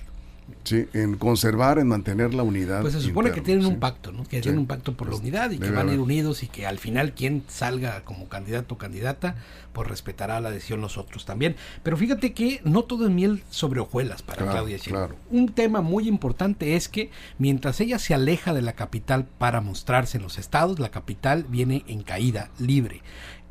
¿Sí? 0.65 0.87
En 0.93 1.15
conservar, 1.17 1.79
en 1.79 1.87
mantener 1.87 2.33
la 2.33 2.43
unidad. 2.43 2.81
Pues 2.81 2.93
se 2.93 3.01
supone 3.01 3.31
que 3.31 3.41
tienen 3.41 3.63
¿sí? 3.65 3.69
un 3.71 3.79
pacto, 3.79 4.11
¿no? 4.11 4.23
Que 4.23 4.37
Sí. 4.37 4.41
tienen 4.43 4.59
un 4.59 4.67
pacto 4.67 4.93
por 4.97 5.09
la 5.09 5.15
unidad 5.15 5.51
y 5.51 5.59
que 5.59 5.69
van 5.71 5.89
a 5.89 5.93
ir 5.93 5.99
unidos 5.99 6.43
y 6.43 6.47
que 6.47 6.65
al 6.67 6.79
final 6.79 7.13
quien 7.13 7.43
salga 7.47 8.03
como 8.03 8.27
candidato 8.27 8.75
o 8.75 8.77
candidata, 8.77 9.35
pues 9.73 9.87
respetará 9.87 10.39
la 10.41 10.51
decisión 10.51 10.81
los 10.81 10.97
otros 10.97 11.25
también. 11.25 11.55
Pero 11.83 11.97
fíjate 11.97 12.33
que 12.33 12.61
no 12.63 12.83
todo 12.83 13.05
es 13.07 13.11
miel 13.11 13.43
sobre 13.49 13.79
hojuelas 13.79 14.21
para 14.21 14.39
Claro, 14.43 14.51
Claudia 14.53 14.77
Sheinbaum. 14.77 15.07
claro. 15.07 15.21
Un 15.31 15.49
tema 15.49 15.81
muy 15.81 16.07
importante 16.07 16.75
es 16.75 16.89
que 16.89 17.09
mientras 17.37 17.79
ella 17.81 17.99
se 17.99 18.13
aleja 18.13 18.53
de 18.53 18.61
la 18.61 18.73
capital 18.73 19.25
para 19.37 19.61
mostrarse 19.61 20.17
en 20.17 20.23
los 20.23 20.37
estados, 20.37 20.79
la 20.79 20.89
capital 20.89 21.45
viene 21.49 21.83
en 21.87 22.03
caída 22.03 22.49
libre. 22.59 23.01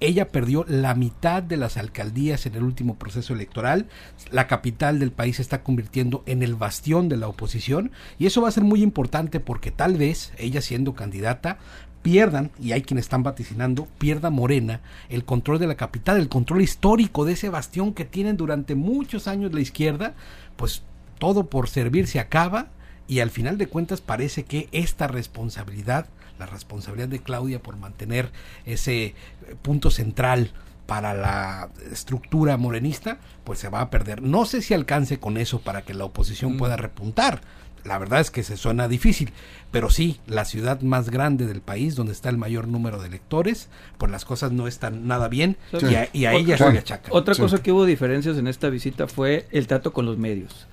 Ella 0.04 0.28
perdió 0.28 0.66
la 0.68 0.94
mitad 0.94 1.42
de 1.42 1.56
las 1.56 1.78
alcaldías 1.78 2.44
en 2.44 2.54
el 2.56 2.62
último 2.62 2.96
proceso 2.96 3.32
electoral. 3.32 3.86
La 4.30 4.46
capital 4.46 4.98
del 4.98 5.12
país 5.12 5.36
se 5.36 5.42
está 5.42 5.62
convirtiendo 5.62 6.22
en 6.26 6.42
el 6.42 6.56
bastión 6.56 7.08
de 7.08 7.16
la 7.16 7.26
oposición 7.26 7.90
y 8.18 8.26
eso 8.26 8.42
va 8.42 8.48
a 8.48 8.52
ser 8.52 8.64
muy 8.64 8.82
importante 8.82 9.40
porque 9.40 9.70
tal 9.70 9.96
vez 9.96 10.34
ella 10.36 10.60
siendo 10.60 10.94
candidata 10.94 11.56
pierdan, 12.02 12.50
y 12.60 12.72
hay 12.72 12.82
quienes 12.82 13.06
están 13.06 13.22
vaticinando, 13.22 13.88
pierda 13.96 14.28
Morena 14.28 14.82
el 15.08 15.24
control 15.24 15.58
de 15.58 15.68
la 15.68 15.76
capital, 15.76 16.18
el 16.18 16.28
control 16.28 16.60
histórico 16.60 17.24
de 17.24 17.32
ese 17.32 17.48
bastión 17.48 17.94
que 17.94 18.04
tienen 18.04 18.36
durante 18.36 18.74
muchos 18.74 19.26
años 19.26 19.54
la 19.54 19.62
izquierda, 19.62 20.12
pues 20.56 20.82
todo 21.18 21.46
por 21.46 21.66
servir 21.66 22.08
se 22.08 22.20
acaba 22.20 22.68
y 23.08 23.20
al 23.20 23.30
final 23.30 23.56
de 23.56 23.68
cuentas 23.68 24.02
parece 24.02 24.44
que 24.44 24.68
esta 24.70 25.08
responsabilidad, 25.08 26.06
la 26.38 26.46
responsabilidad 26.46 27.08
de 27.08 27.20
Claudia 27.20 27.62
por 27.62 27.76
mantener 27.76 28.30
ese 28.66 29.04
eh, 29.06 29.14
punto 29.62 29.90
central 29.90 30.50
para 30.86 31.14
la 31.14 31.70
estructura 31.90 32.56
morenista, 32.56 33.18
pues 33.44 33.58
se 33.58 33.68
va 33.70 33.80
a 33.80 33.90
perder. 33.90 34.20
No 34.22 34.44
sé 34.44 34.60
si 34.62 34.74
alcance 34.74 35.18
con 35.18 35.36
eso 35.38 35.60
para 35.60 35.82
que 35.82 35.94
la 35.94 36.04
oposición 36.04 36.56
pueda 36.58 36.76
repuntar. 36.76 37.40
La 37.84 37.98
verdad 37.98 38.20
es 38.20 38.30
que 38.30 38.42
se 38.42 38.56
suena 38.56 38.88
difícil, 38.88 39.30
pero 39.70 39.90
sí, 39.90 40.18
la 40.26 40.46
ciudad 40.46 40.80
más 40.80 41.10
grande 41.10 41.46
del 41.46 41.60
país, 41.60 41.94
donde 41.96 42.12
está 42.14 42.30
el 42.30 42.38
mayor 42.38 42.66
número 42.66 42.98
de 43.00 43.08
electores, 43.08 43.68
pues 43.98 44.10
las 44.10 44.24
cosas 44.24 44.52
no 44.52 44.66
están 44.66 45.06
nada 45.06 45.28
bien 45.28 45.58
Sí. 45.78 45.86
y, 45.90 45.94
a, 45.94 46.08
y 46.12 46.24
a 46.24 46.32
ella 46.34 46.56
se 46.56 46.72
le 46.72 46.78
achaca. 46.78 47.10
Otra 47.12 47.34
Sí. 47.34 47.42
cosa 47.42 47.62
que 47.62 47.72
hubo 47.72 47.84
diferencias 47.84 48.38
en 48.38 48.46
esta 48.46 48.70
visita 48.70 49.06
fue 49.06 49.46
el 49.52 49.66
trato 49.66 49.92
con 49.92 50.06
los 50.06 50.16
medios. 50.16 50.66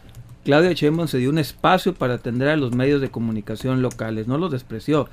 Claudia 0.46 0.72
Sheinbaum 0.72 1.08
se 1.10 1.18
dio 1.20 1.30
un 1.30 1.38
espacio 1.38 1.94
para 1.94 2.16
atender 2.16 2.48
a 2.48 2.56
los 2.56 2.74
medios 2.74 3.02
de 3.02 3.12
comunicación 3.12 3.82
locales, 3.82 4.28
no 4.28 4.38
los 4.38 4.52
despreció. 4.52 5.10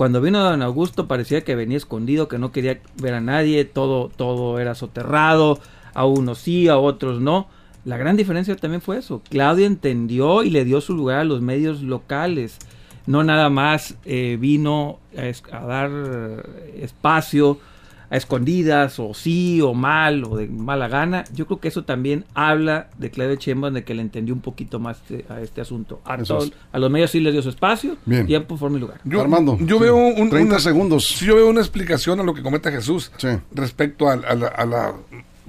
Cuando 0.00 0.22
vino 0.22 0.42
Don 0.42 0.62
Augusto 0.62 1.06
parecía 1.06 1.44
que 1.44 1.54
venía 1.54 1.76
escondido, 1.76 2.26
que 2.26 2.38
no 2.38 2.52
quería 2.52 2.80
ver 3.02 3.12
a 3.12 3.20
nadie, 3.20 3.66
todo, 3.66 4.08
todo 4.08 4.58
era 4.58 4.74
soterrado, 4.74 5.60
a 5.92 6.06
unos 6.06 6.38
sí, 6.38 6.68
a 6.68 6.78
otros 6.78 7.20
no. 7.20 7.48
La 7.84 7.98
gran 7.98 8.16
diferencia 8.16 8.56
también 8.56 8.80
fue 8.80 8.96
eso. 8.96 9.20
Claudia 9.28 9.66
entendió 9.66 10.42
y 10.42 10.48
le 10.48 10.64
dio 10.64 10.80
su 10.80 10.94
lugar 10.94 11.18
a 11.18 11.24
los 11.24 11.42
medios 11.42 11.82
locales. 11.82 12.56
No 13.04 13.24
nada 13.24 13.50
más 13.50 13.94
eh, 14.06 14.38
vino 14.40 15.00
a, 15.52 15.66
dar 15.66 15.90
eh, 15.92 16.80
espacio 16.82 17.58
a 18.10 18.16
escondidas 18.16 18.98
o 18.98 19.14
sí 19.14 19.60
o 19.60 19.72
mal 19.72 20.24
o 20.24 20.36
de 20.36 20.48
mala 20.48 20.88
gana. 20.88 21.24
Yo 21.32 21.46
creo 21.46 21.60
que 21.60 21.68
eso 21.68 21.84
también 21.84 22.24
habla 22.34 22.88
de 22.98 23.10
Claudia 23.10 23.36
Sheinbaum 23.36 23.72
de 23.74 23.84
que 23.84 23.94
le 23.94 24.02
entendió 24.02 24.34
un 24.34 24.40
poquito 24.40 24.78
más 24.80 25.00
de- 25.08 25.24
a 25.28 25.40
este 25.40 25.60
asunto. 25.60 26.00
A, 26.04 26.16
Eso 26.16 26.36
todo- 26.38 26.46
es. 26.46 26.52
a 26.72 26.78
los 26.78 26.90
medios 26.90 27.10
sí 27.12 27.20
les 27.20 27.32
dio 27.32 27.40
su 27.42 27.48
espacio, 27.50 27.96
Bien. 28.04 28.26
tiempo, 28.26 28.56
forma 28.56 28.78
y 28.78 28.80
lugar. 28.80 29.00
Yo, 29.04 29.20
Armando, 29.20 29.56
yo 29.60 29.76
sí. 29.78 29.82
veo 29.84 29.96
un, 29.96 30.28
30 30.28 30.54
una, 30.54 30.58
segundos. 30.58 31.20
yo 31.20 31.36
veo 31.36 31.48
una 31.48 31.60
explicación 31.60 32.18
a 32.20 32.22
lo 32.24 32.34
que 32.34 32.42
comenta 32.42 32.70
Jesús 32.72 33.12
Sí. 33.16 33.28
respecto 33.52 34.08
a, 34.08 34.14
a 34.14 34.34
la, 34.34 34.48
a 34.48 34.66
la 34.66 34.94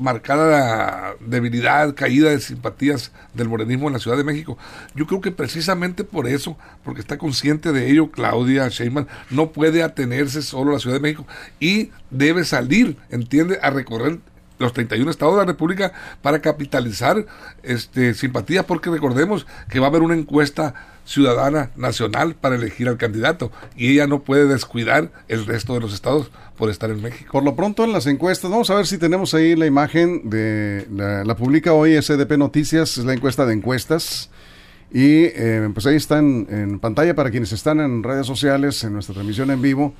marcada 0.01 0.49
la 0.49 1.15
debilidad, 1.19 1.93
caída 1.95 2.29
de 2.29 2.39
simpatías 2.39 3.11
del 3.33 3.47
morenismo 3.47 3.87
en 3.87 3.93
la 3.93 3.99
Ciudad 3.99 4.17
de 4.17 4.23
México. 4.23 4.57
Yo 4.95 5.05
creo 5.05 5.21
que 5.21 5.31
precisamente 5.31 6.03
por 6.03 6.27
eso, 6.27 6.57
porque 6.83 7.01
está 7.01 7.17
consciente 7.17 7.71
de 7.71 7.89
ello, 7.89 8.11
Claudia 8.11 8.67
Sheinbaum 8.67 9.05
no 9.29 9.51
puede 9.51 9.83
atenerse 9.83 10.41
solo 10.41 10.71
a 10.71 10.73
la 10.73 10.79
Ciudad 10.79 10.95
de 10.95 11.01
México 11.01 11.25
y 11.59 11.91
debe 12.09 12.43
salir, 12.43 12.97
entiende, 13.09 13.59
a 13.61 13.69
recorrer 13.69 14.19
los 14.61 14.73
31 14.73 15.09
estados 15.09 15.35
de 15.35 15.41
la 15.41 15.45
República 15.45 15.93
para 16.21 16.41
capitalizar 16.41 17.25
este 17.63 18.13
simpatías, 18.13 18.65
porque 18.65 18.89
recordemos 18.89 19.45
que 19.69 19.79
va 19.79 19.87
a 19.87 19.89
haber 19.89 20.01
una 20.01 20.15
encuesta 20.15 20.73
ciudadana 21.05 21.71
nacional 21.75 22.35
para 22.35 22.55
elegir 22.55 22.87
al 22.87 22.97
candidato 22.97 23.51
y 23.75 23.91
ella 23.91 24.07
no 24.07 24.21
puede 24.21 24.47
descuidar 24.47 25.11
el 25.27 25.45
resto 25.45 25.73
de 25.73 25.81
los 25.81 25.93
estados 25.93 26.31
por 26.57 26.69
estar 26.69 26.89
en 26.89 27.01
México. 27.01 27.31
Por 27.31 27.43
lo 27.43 27.55
pronto 27.55 27.83
en 27.83 27.91
las 27.91 28.05
encuestas, 28.05 28.51
vamos 28.51 28.69
a 28.69 28.75
ver 28.75 28.85
si 28.85 28.97
tenemos 28.97 29.33
ahí 29.33 29.55
la 29.55 29.65
imagen 29.65 30.29
de 30.29 30.87
la, 30.91 31.35
publica 31.35 31.73
hoy 31.73 31.99
SDP 31.99 32.37
Noticias, 32.37 32.97
es 32.97 33.05
la 33.05 33.13
encuesta 33.13 33.45
de 33.45 33.53
encuestas. 33.53 34.29
Y 34.93 35.23
eh, 35.23 35.69
pues 35.73 35.85
ahí 35.85 35.95
están 35.95 36.47
en 36.49 36.79
pantalla 36.79 37.15
para 37.15 37.31
quienes 37.31 37.53
están 37.53 37.79
en 37.79 38.03
redes 38.03 38.27
sociales, 38.27 38.83
en 38.83 38.93
nuestra 38.93 39.13
transmisión 39.13 39.49
en 39.49 39.61
vivo. 39.61 39.93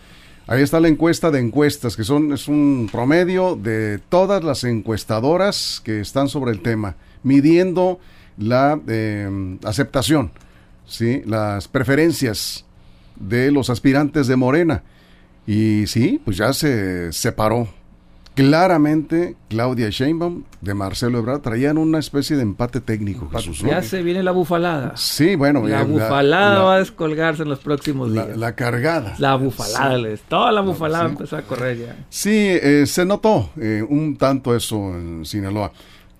Ahí 0.48 0.62
está 0.62 0.80
la 0.80 0.88
encuesta 0.88 1.32
de 1.32 1.40
encuestas, 1.40 1.96
que 1.96 2.04
son, 2.04 2.34
es 2.34 2.48
un 2.48 2.90
promedio 2.92 3.56
de 3.56 4.00
todas 4.10 4.44
las 4.44 4.64
encuestadoras 4.64 5.82
que 5.84 6.02
están 6.02 6.30
sobre 6.30 6.52
el 6.52 6.62
tema, 6.62 6.96
midiendo 7.24 8.00
la 8.38 8.80
eh, 8.88 9.58
aceptación, 9.64 10.32
¿sí? 10.86 11.22
las 11.26 11.68
preferencias 11.68 12.66
de 13.16 13.52
los 13.52 13.70
aspirantes 13.70 14.28
de 14.28 14.36
Morena. 14.36 14.84
Y 15.46 15.86
sí, 15.88 16.22
pues 16.24 16.38
ya 16.38 16.54
se 16.54 17.12
separó. 17.14 17.68
Claramente, 18.36 19.36
Claudia 19.50 19.90
Sheinbaum 19.90 20.44
de 20.62 20.74
Marcelo 20.74 21.20
Ebrard 21.20 21.42
traían 21.42 21.78
una 21.78 22.00
especie 22.00 22.38
de 22.38 22.44
empate 22.44 22.80
técnico, 22.80 23.30
Jesús, 23.30 23.62
¿no? 23.62 23.70
Ya 23.70 23.84
se 23.84 24.02
viene 24.04 24.24
la 24.24 24.32
bufalada. 24.32 24.94
Sí, 24.96 25.36
bueno. 25.36 25.68
La 25.68 25.82
eh, 25.82 25.84
bufalada 25.84 26.56
la- 26.60 26.64
va 26.64 26.76
a 26.76 26.80
descolgarse 26.80 27.44
en 27.44 27.50
los 27.50 27.60
próximos 27.60 28.10
la- 28.10 28.26
días. 28.26 28.38
la 28.38 28.56
cargada. 28.56 29.16
La 29.20 29.36
bufalada, 29.36 29.98
les- 29.98 30.22
toda 30.22 30.52
la 30.52 30.62
bufalada 30.62 31.06
sí. 31.06 31.12
empezó 31.12 31.38
a 31.38 31.42
correr 31.42 31.78
ya. 31.78 31.96
Sí, 32.10 32.32
eh, 32.34 32.86
se 32.88 33.06
notó 33.06 33.50
eh, 33.60 33.86
un 33.88 34.16
tanto 34.18 34.56
eso 34.56 34.78
en 34.96 35.26
Sinaloa. 35.26 35.72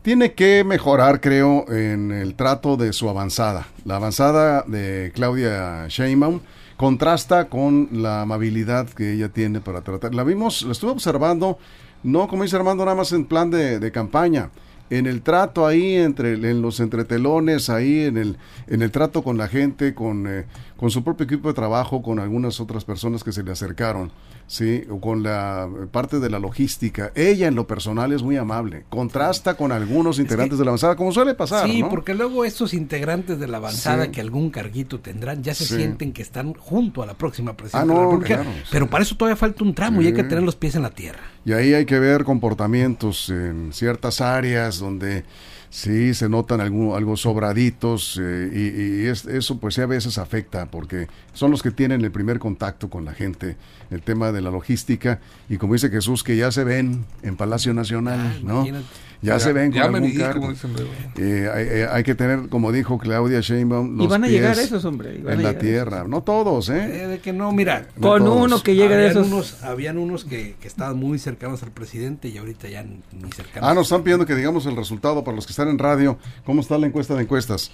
Tiene 0.02 0.34
que 0.34 0.64
mejorar, 0.66 1.22
creo, 1.22 1.66
en 1.72 2.12
el 2.12 2.36
trato 2.36 2.76
de 2.76 2.92
su 2.92 3.08
avanzada. 3.08 3.68
La 3.86 3.96
avanzada 3.96 4.64
de 4.68 5.12
Claudia 5.16 5.86
Sheinbaum 5.88 6.40
contrasta 6.76 7.48
con 7.50 7.88
la 7.92 8.22
amabilidad 8.22 8.90
que 8.90 9.14
ella 9.14 9.30
tiene 9.30 9.62
para 9.62 9.82
tratar. 9.82 10.14
La 10.16 10.24
vimos, 10.24 10.64
la 10.64 10.72
estuve 10.72 10.90
observando, 10.92 11.60
no 12.04 12.28
como 12.28 12.44
dice 12.44 12.56
Armando, 12.56 12.86
nada 12.86 12.96
más 12.98 13.12
en 13.12 13.26
plan 13.26 13.50
de, 13.52 13.80
de 13.80 13.92
campaña. 13.92 14.50
En 14.90 15.06
el 15.06 15.22
trato 15.22 15.66
ahí, 15.66 15.96
entre 15.96 16.34
en 16.34 16.62
los 16.62 16.82
entretelones, 16.82 17.70
ahí 17.70 18.02
en 18.02 18.18
el, 18.18 18.38
en 18.68 18.82
el 18.82 18.92
trato 18.92 19.24
con 19.24 19.38
la 19.38 19.48
gente, 19.48 19.96
con, 19.96 20.28
eh, 20.28 20.46
con 20.82 20.90
su 20.92 21.04
propio 21.04 21.26
equipo 21.26 21.48
de 21.48 21.54
trabajo, 21.54 22.02
con 22.02 22.18
algunas 22.20 22.60
otras 22.60 22.84
personas 22.84 23.24
que 23.24 23.32
se 23.32 23.44
le 23.44 23.52
acercaron, 23.52 24.12
sí, 24.48 24.84
o 24.90 25.00
con 25.00 25.22
la 25.22 25.70
parte 25.92 26.20
de 26.20 26.28
la 26.30 26.40
logística. 26.40 27.12
Ella 27.14 27.48
en 27.48 27.54
lo 27.54 27.68
personal 27.68 28.12
es 28.12 28.24
muy 28.24 28.36
amable. 28.36 28.84
Contrasta 28.90 29.54
con 29.54 29.72
algunos 29.72 30.18
integrantes 30.18 30.58
de 30.58 30.66
la 30.66 30.72
avanzada, 30.72 30.96
como 30.96 31.12
suele 31.12 31.36
pasar. 31.36 31.70
Sí, 31.70 31.82
¿no? 31.84 31.90
porque 31.90 32.16
luego 32.16 32.46
estos 32.46 32.74
integrantes 32.74 33.40
de 33.40 33.48
la 33.48 33.58
avanzada 33.58 34.06
Sí. 34.06 34.10
que 34.12 34.22
algún 34.22 34.50
carguito 34.50 35.00
tendrán 35.00 35.44
ya 35.44 35.54
se 35.54 35.66
Sí. 35.66 35.76
sienten 35.76 36.14
que 36.14 36.24
están 36.24 36.56
junto 36.56 37.04
a 37.04 37.06
la 37.06 37.14
próxima 37.14 37.56
presidencia 37.56 37.82
Ah, 37.82 37.86
de 37.86 37.88
la 37.94 37.94
no, 37.94 38.10
República. 38.10 38.36
claro, 38.42 38.50
sí. 38.64 38.70
Pero 38.72 38.90
para 38.90 39.04
eso 39.04 39.16
todavía 39.16 39.36
falta 39.36 39.64
un 39.64 39.76
tramo 39.76 40.02
y 40.02 40.08
hay 40.08 40.14
que 40.14 40.24
tener 40.24 40.44
los 40.44 40.56
pies 40.56 40.74
en 40.74 40.82
la 40.82 40.90
tierra. 40.90 41.20
Y 41.46 41.54
ahí 41.54 41.76
hay 41.76 41.86
que 41.86 42.00
ver 42.00 42.24
comportamientos 42.24 43.30
en 43.30 43.72
ciertas 43.72 44.20
áreas 44.20 44.80
donde 44.80 45.26
sí 45.72 46.14
se 46.14 46.30
notan 46.30 46.62
algo, 46.62 46.96
algo 46.96 47.18
sobraditos 47.18 48.20
eh, 48.22 48.50
y, 48.54 49.08
es- 49.08 49.26
eso 49.26 49.58
pues 49.58 49.80
a 49.80 49.88
veces 49.88 50.18
afecta 50.20 50.68
porque 50.68 51.08
son 51.34 51.52
los 51.52 51.62
que 51.64 51.72
tienen 51.72 52.02
el 52.04 52.12
primer 52.12 52.40
contacto 52.40 52.90
con 52.90 53.06
la 53.06 53.14
gente, 53.14 53.56
el 53.90 54.02
tema 54.02 54.32
de 54.32 54.42
la 54.42 54.52
logística 54.52 55.20
y 55.50 55.58
como 55.58 55.74
dice 55.74 55.90
Jesús 55.90 56.24
que 56.24 56.36
ya 56.36 56.52
se 56.52 56.64
ven 56.64 57.06
en 57.24 57.36
Palacio 57.38 57.74
Nacional, 57.74 58.20
Ah, 58.20 58.40
¿no? 58.44 58.54
imagínate. 58.66 58.86
Ya, 59.24 59.40
se 59.40 59.54
ven 59.54 59.70
con 59.72 59.78
ya 59.80 59.84
algún 59.86 60.12
cargo. 60.18 60.48
luego. 60.48 60.90
Eh, 61.18 61.48
hay, 61.54 61.66
eh, 61.82 61.88
hay 61.92 62.02
que 62.04 62.16
tener, 62.16 62.50
como 62.50 62.72
dijo 62.72 62.98
Claudia 62.98 63.40
Sheinbaum, 63.40 63.94
Y 63.94 63.98
los 64.00 64.08
van 64.08 64.24
a 64.24 64.28
pies 64.28 64.40
llegar 64.42 64.58
esos, 64.58 64.84
hombre. 64.84 65.14
y 65.16 65.22
van 65.22 65.34
a 65.34 65.36
en 65.36 65.44
la 65.44 65.60
tierra. 65.60 66.06
No 66.08 66.24
todos, 66.24 66.70
¿eh? 66.70 67.04
Eh, 67.04 67.08
de 67.08 67.20
que 67.20 67.32
no, 67.32 67.52
mira, 67.52 67.88
No 67.98 68.10
Con 68.10 68.24
todos. 68.26 68.46
uno 68.46 68.64
que 68.64 68.74
llegue 68.74 68.96
de 68.96 69.10
habían 69.10 69.12
esos. 69.12 69.28
unos, 69.28 69.64
habían 69.64 70.00
unos 70.00 70.26
que, 70.26 70.56
que 70.60 70.68
estaban 70.68 70.98
muy 70.98 71.20
cercanos 71.20 71.62
al 71.62 71.70
presidente 71.70 72.30
y 72.30 72.38
ahorita 72.40 72.68
ya 72.68 72.82
ni 72.82 73.00
cercanos. 73.36 73.70
Ah, 73.70 73.76
nos 73.76 73.84
están 73.88 74.02
pidiendo 74.02 74.26
que 74.26 74.34
digamos 74.36 74.66
el 74.66 74.76
resultado 74.76 75.24
para 75.24 75.36
los 75.36 75.46
que 75.46 75.52
están 75.52 75.68
en 75.68 75.78
radio. 75.78 76.18
¿Cómo 76.44 76.62
está 76.62 76.80
la 76.80 76.88
encuesta 76.88 77.14
de 77.14 77.22
encuestas? 77.22 77.72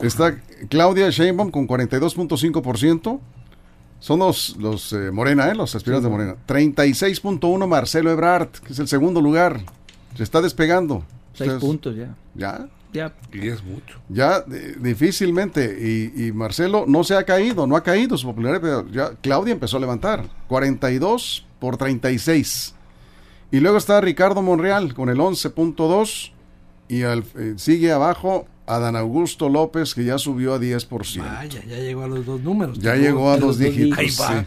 Está 0.00 0.40
Claudia 0.68 1.10
Sheinbaum 1.10 1.50
con 1.50 1.66
42.5%. 1.66 3.20
Son 4.00 4.18
los, 4.20 4.56
los 4.58 4.92
eh, 4.92 5.10
Morena, 5.10 5.48
¿eh? 5.48 5.54
Los 5.56 5.74
aspirantes 5.74 6.04
de 6.04 6.10
Morena. 6.10 6.36
36.1 6.46 7.66
Marcelo 7.66 8.10
Ebrard, 8.12 8.48
que 8.64 8.72
es 8.72 8.78
el 8.78 8.86
segundo 8.86 9.20
lugar. 9.20 9.60
Se 10.16 10.22
está 10.22 10.40
despegando. 10.40 11.04
Seis 11.32 11.50
Ustedes- 11.50 11.60
puntos 11.60 11.96
ya. 11.96 12.14
Ya, 12.34 12.68
Ya. 12.92 13.12
Y 13.32 13.48
es 13.48 13.62
mucho. 13.64 13.98
ya 14.08 14.44
difícilmente. 14.80 15.76
Y, 15.80 16.26
y 16.28 16.32
Marcelo 16.32 16.84
no 16.86 17.02
se 17.04 17.16
ha 17.16 17.24
caído, 17.24 17.66
no 17.66 17.76
ha 17.76 17.82
caído 17.82 18.16
su 18.16 18.26
popularidad. 18.28 18.60
Pero 18.60 18.88
ya 18.90 19.10
Claudia 19.20 19.52
empezó 19.52 19.76
a 19.76 19.80
levantar. 19.80 20.24
42 20.46 21.44
por 21.58 21.76
36. 21.76 22.74
Y 23.50 23.60
luego 23.60 23.78
está 23.78 24.00
Ricardo 24.00 24.42
Monreal 24.42 24.94
con 24.94 25.08
el 25.08 25.18
11.2. 25.18 26.32
Y 26.88 27.02
al- 27.02 27.24
eh, 27.36 27.54
sigue 27.56 27.90
abajo 27.92 28.46
Adán 28.68 28.96
Augusto 28.96 29.48
López, 29.48 29.94
que 29.94 30.04
ya 30.04 30.18
subió 30.18 30.54
a 30.54 30.60
10%. 30.60 31.18
Vaya, 31.20 31.62
ya 31.66 31.76
llegó 31.76 32.02
a 32.04 32.08
los 32.08 32.24
dos 32.26 32.40
números. 32.40 32.78
ya 32.78 32.94
Llegó 32.94 33.30
a 33.30 33.36
los 33.36 33.58
dos 33.58 33.58
dígitos. 33.58 33.98
Ahí 33.98 34.10
va. 34.20 34.40
sí. 34.40 34.46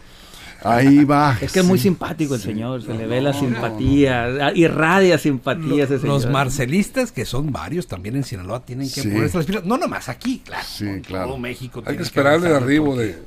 Ahí 0.64 1.04
va. 1.06 1.38
Es 1.42 1.52
que 1.52 1.60
es 1.62 1.66
muy 1.66 1.80
simpático 1.80 2.36
el 2.36 2.42
señor, 2.42 2.84
se 2.84 2.94
le 2.94 3.08
ve 3.08 3.20
la 3.20 3.32
no, 3.32 3.40
simpatía, 3.40 4.26
ah, 4.26 4.52
irradia 4.54 5.18
simpatía 5.18 5.86
ese 5.86 5.94
Los, 5.94 6.02
señor. 6.02 6.22
los 6.22 6.32
marcelistas, 6.32 7.12
que 7.12 7.26
son 7.26 7.52
varios 7.52 7.88
también 7.88 8.16
en 8.16 8.24
Sinaloa, 8.24 8.64
tienen 8.64 8.88
que 8.88 9.02
Sí. 9.02 9.08
ponerse 9.10 9.38
las 9.38 9.48
pilas. 9.48 9.66
No 9.66 9.78
nomás 9.80 10.08
aquí, 10.08 10.40
claro. 10.46 10.64
Sí, 10.72 10.86
claro. 11.06 11.30
Todo 11.30 11.40
México. 11.40 11.80
Hay 11.80 11.84
tiene 11.86 11.98
que 11.98 12.04
esperar 12.04 12.36
el 12.46 12.54
arribo 12.54 12.96
de 12.96 13.18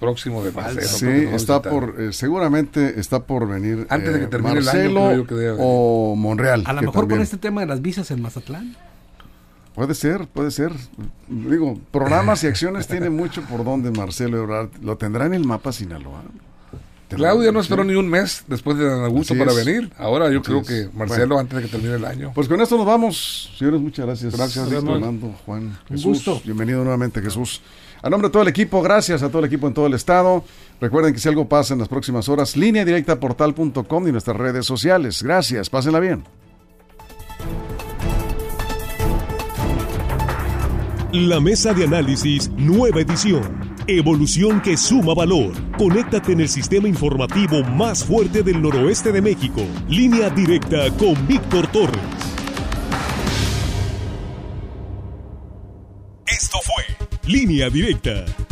próximo 0.00 0.42
de 0.42 0.50
Marcelo. 0.50 0.88
Sí, 0.88 1.06
está 1.34 1.58
visitar. 1.58 1.60
por, 1.62 2.00
eh, 2.00 2.12
seguramente 2.14 2.98
está 2.98 3.20
por 3.24 3.46
venir 3.46 3.86
Antes 3.90 4.12
de 4.14 4.18
que 4.20 4.24
eh, 4.24 4.28
termine 4.28 4.58
el 4.60 4.68
año, 4.68 4.90
Marcelo 5.00 5.24
creo 5.26 5.50
yo 5.52 5.56
que 5.56 5.62
o 5.62 6.16
Monreal. 6.16 6.62
A 6.64 6.72
lo 6.72 6.80
mejor 6.80 6.94
también. 7.02 7.18
con 7.18 7.22
este 7.22 7.36
tema 7.36 7.60
de 7.60 7.66
las 7.66 7.82
visas 7.82 8.10
en 8.10 8.22
Mazatlán. 8.22 8.74
Puede 9.74 9.94
ser, 9.94 10.26
puede 10.26 10.50
ser. 10.50 10.70
Digo, 11.28 11.78
programas 11.90 12.44
y 12.44 12.46
acciones 12.46 12.86
tiene 12.86 13.08
mucho 13.10 13.42
por 13.42 13.64
donde 13.64 13.90
Marcelo 13.90 14.38
Ebrard. 14.42 14.68
¿Lo 14.82 14.96
tendrá 14.98 15.24
en 15.26 15.34
el 15.34 15.44
mapa 15.46 15.72
Sinaloa? 15.72 16.22
¿Tendrá- 17.08 17.30
Claudia 17.30 17.52
no 17.52 17.60
esperó 17.60 17.82
ni 17.84 17.94
un 17.94 18.08
mes 18.08 18.44
después 18.48 18.76
de 18.76 18.84
Dan 18.86 19.04
Augusto 19.04 19.34
para 19.36 19.52
venir. 19.54 19.90
Ahora 19.98 20.30
yo 20.30 20.40
Así 20.40 20.46
creo 20.46 20.60
es. 20.60 20.66
que 20.68 20.88
Marcelo, 20.96 21.26
Bueno. 21.36 21.40
antes 21.40 21.56
de 21.58 21.62
que 21.64 21.68
termine 21.70 21.94
el 21.94 22.04
año. 22.04 22.32
Pues 22.34 22.48
con 22.48 22.60
esto 22.60 22.76
nos 22.76 22.86
vamos. 22.86 23.50
Señores, 23.58 23.80
muchas 23.80 24.04
gracias. 24.06 24.36
Gracias. 24.36 24.70
Armando, 24.72 25.34
Juan, 25.46 25.62
Un 25.64 25.78
Jesús. 25.88 26.04
gusto. 26.04 26.40
Bienvenido 26.44 26.82
nuevamente, 26.84 27.20
Jesús. 27.22 27.62
A 28.02 28.10
nombre 28.10 28.28
de 28.28 28.32
todo 28.32 28.42
el 28.42 28.48
equipo, 28.48 28.82
gracias 28.82 29.22
a 29.22 29.28
todo 29.28 29.38
el 29.40 29.44
equipo 29.44 29.68
en 29.68 29.74
todo 29.74 29.86
el 29.86 29.94
estado. 29.94 30.44
Recuerden 30.80 31.12
que 31.14 31.20
si 31.20 31.28
algo 31.28 31.48
pasa 31.48 31.72
en 31.74 31.80
las 31.80 31.88
próximas 31.88 32.28
horas, 32.28 32.56
línea 32.56 32.84
directa 32.84 33.18
portal.com 33.20 34.08
y 34.08 34.12
nuestras 34.12 34.36
redes 34.36 34.66
sociales. 34.66 35.22
Gracias, 35.22 35.70
pásenla 35.70 36.00
bien. 36.00 36.24
La 41.12 41.40
mesa 41.40 41.74
de 41.74 41.84
análisis, 41.84 42.50
nueva 42.52 43.02
edición. 43.02 43.42
Evolución 43.86 44.62
que 44.62 44.78
suma 44.78 45.12
valor. 45.12 45.52
Conéctate 45.76 46.32
en 46.32 46.40
el 46.40 46.48
sistema 46.48 46.88
informativo 46.88 47.62
más 47.64 48.02
fuerte 48.02 48.42
del 48.42 48.62
noroeste 48.62 49.12
de 49.12 49.20
México. 49.20 49.60
Línea 49.90 50.30
directa 50.30 50.90
con 50.96 51.26
Víctor 51.28 51.66
Torres. 51.66 52.00
Esto 56.26 56.58
fue 56.64 57.30
Línea 57.30 57.68
Directa. 57.68 58.24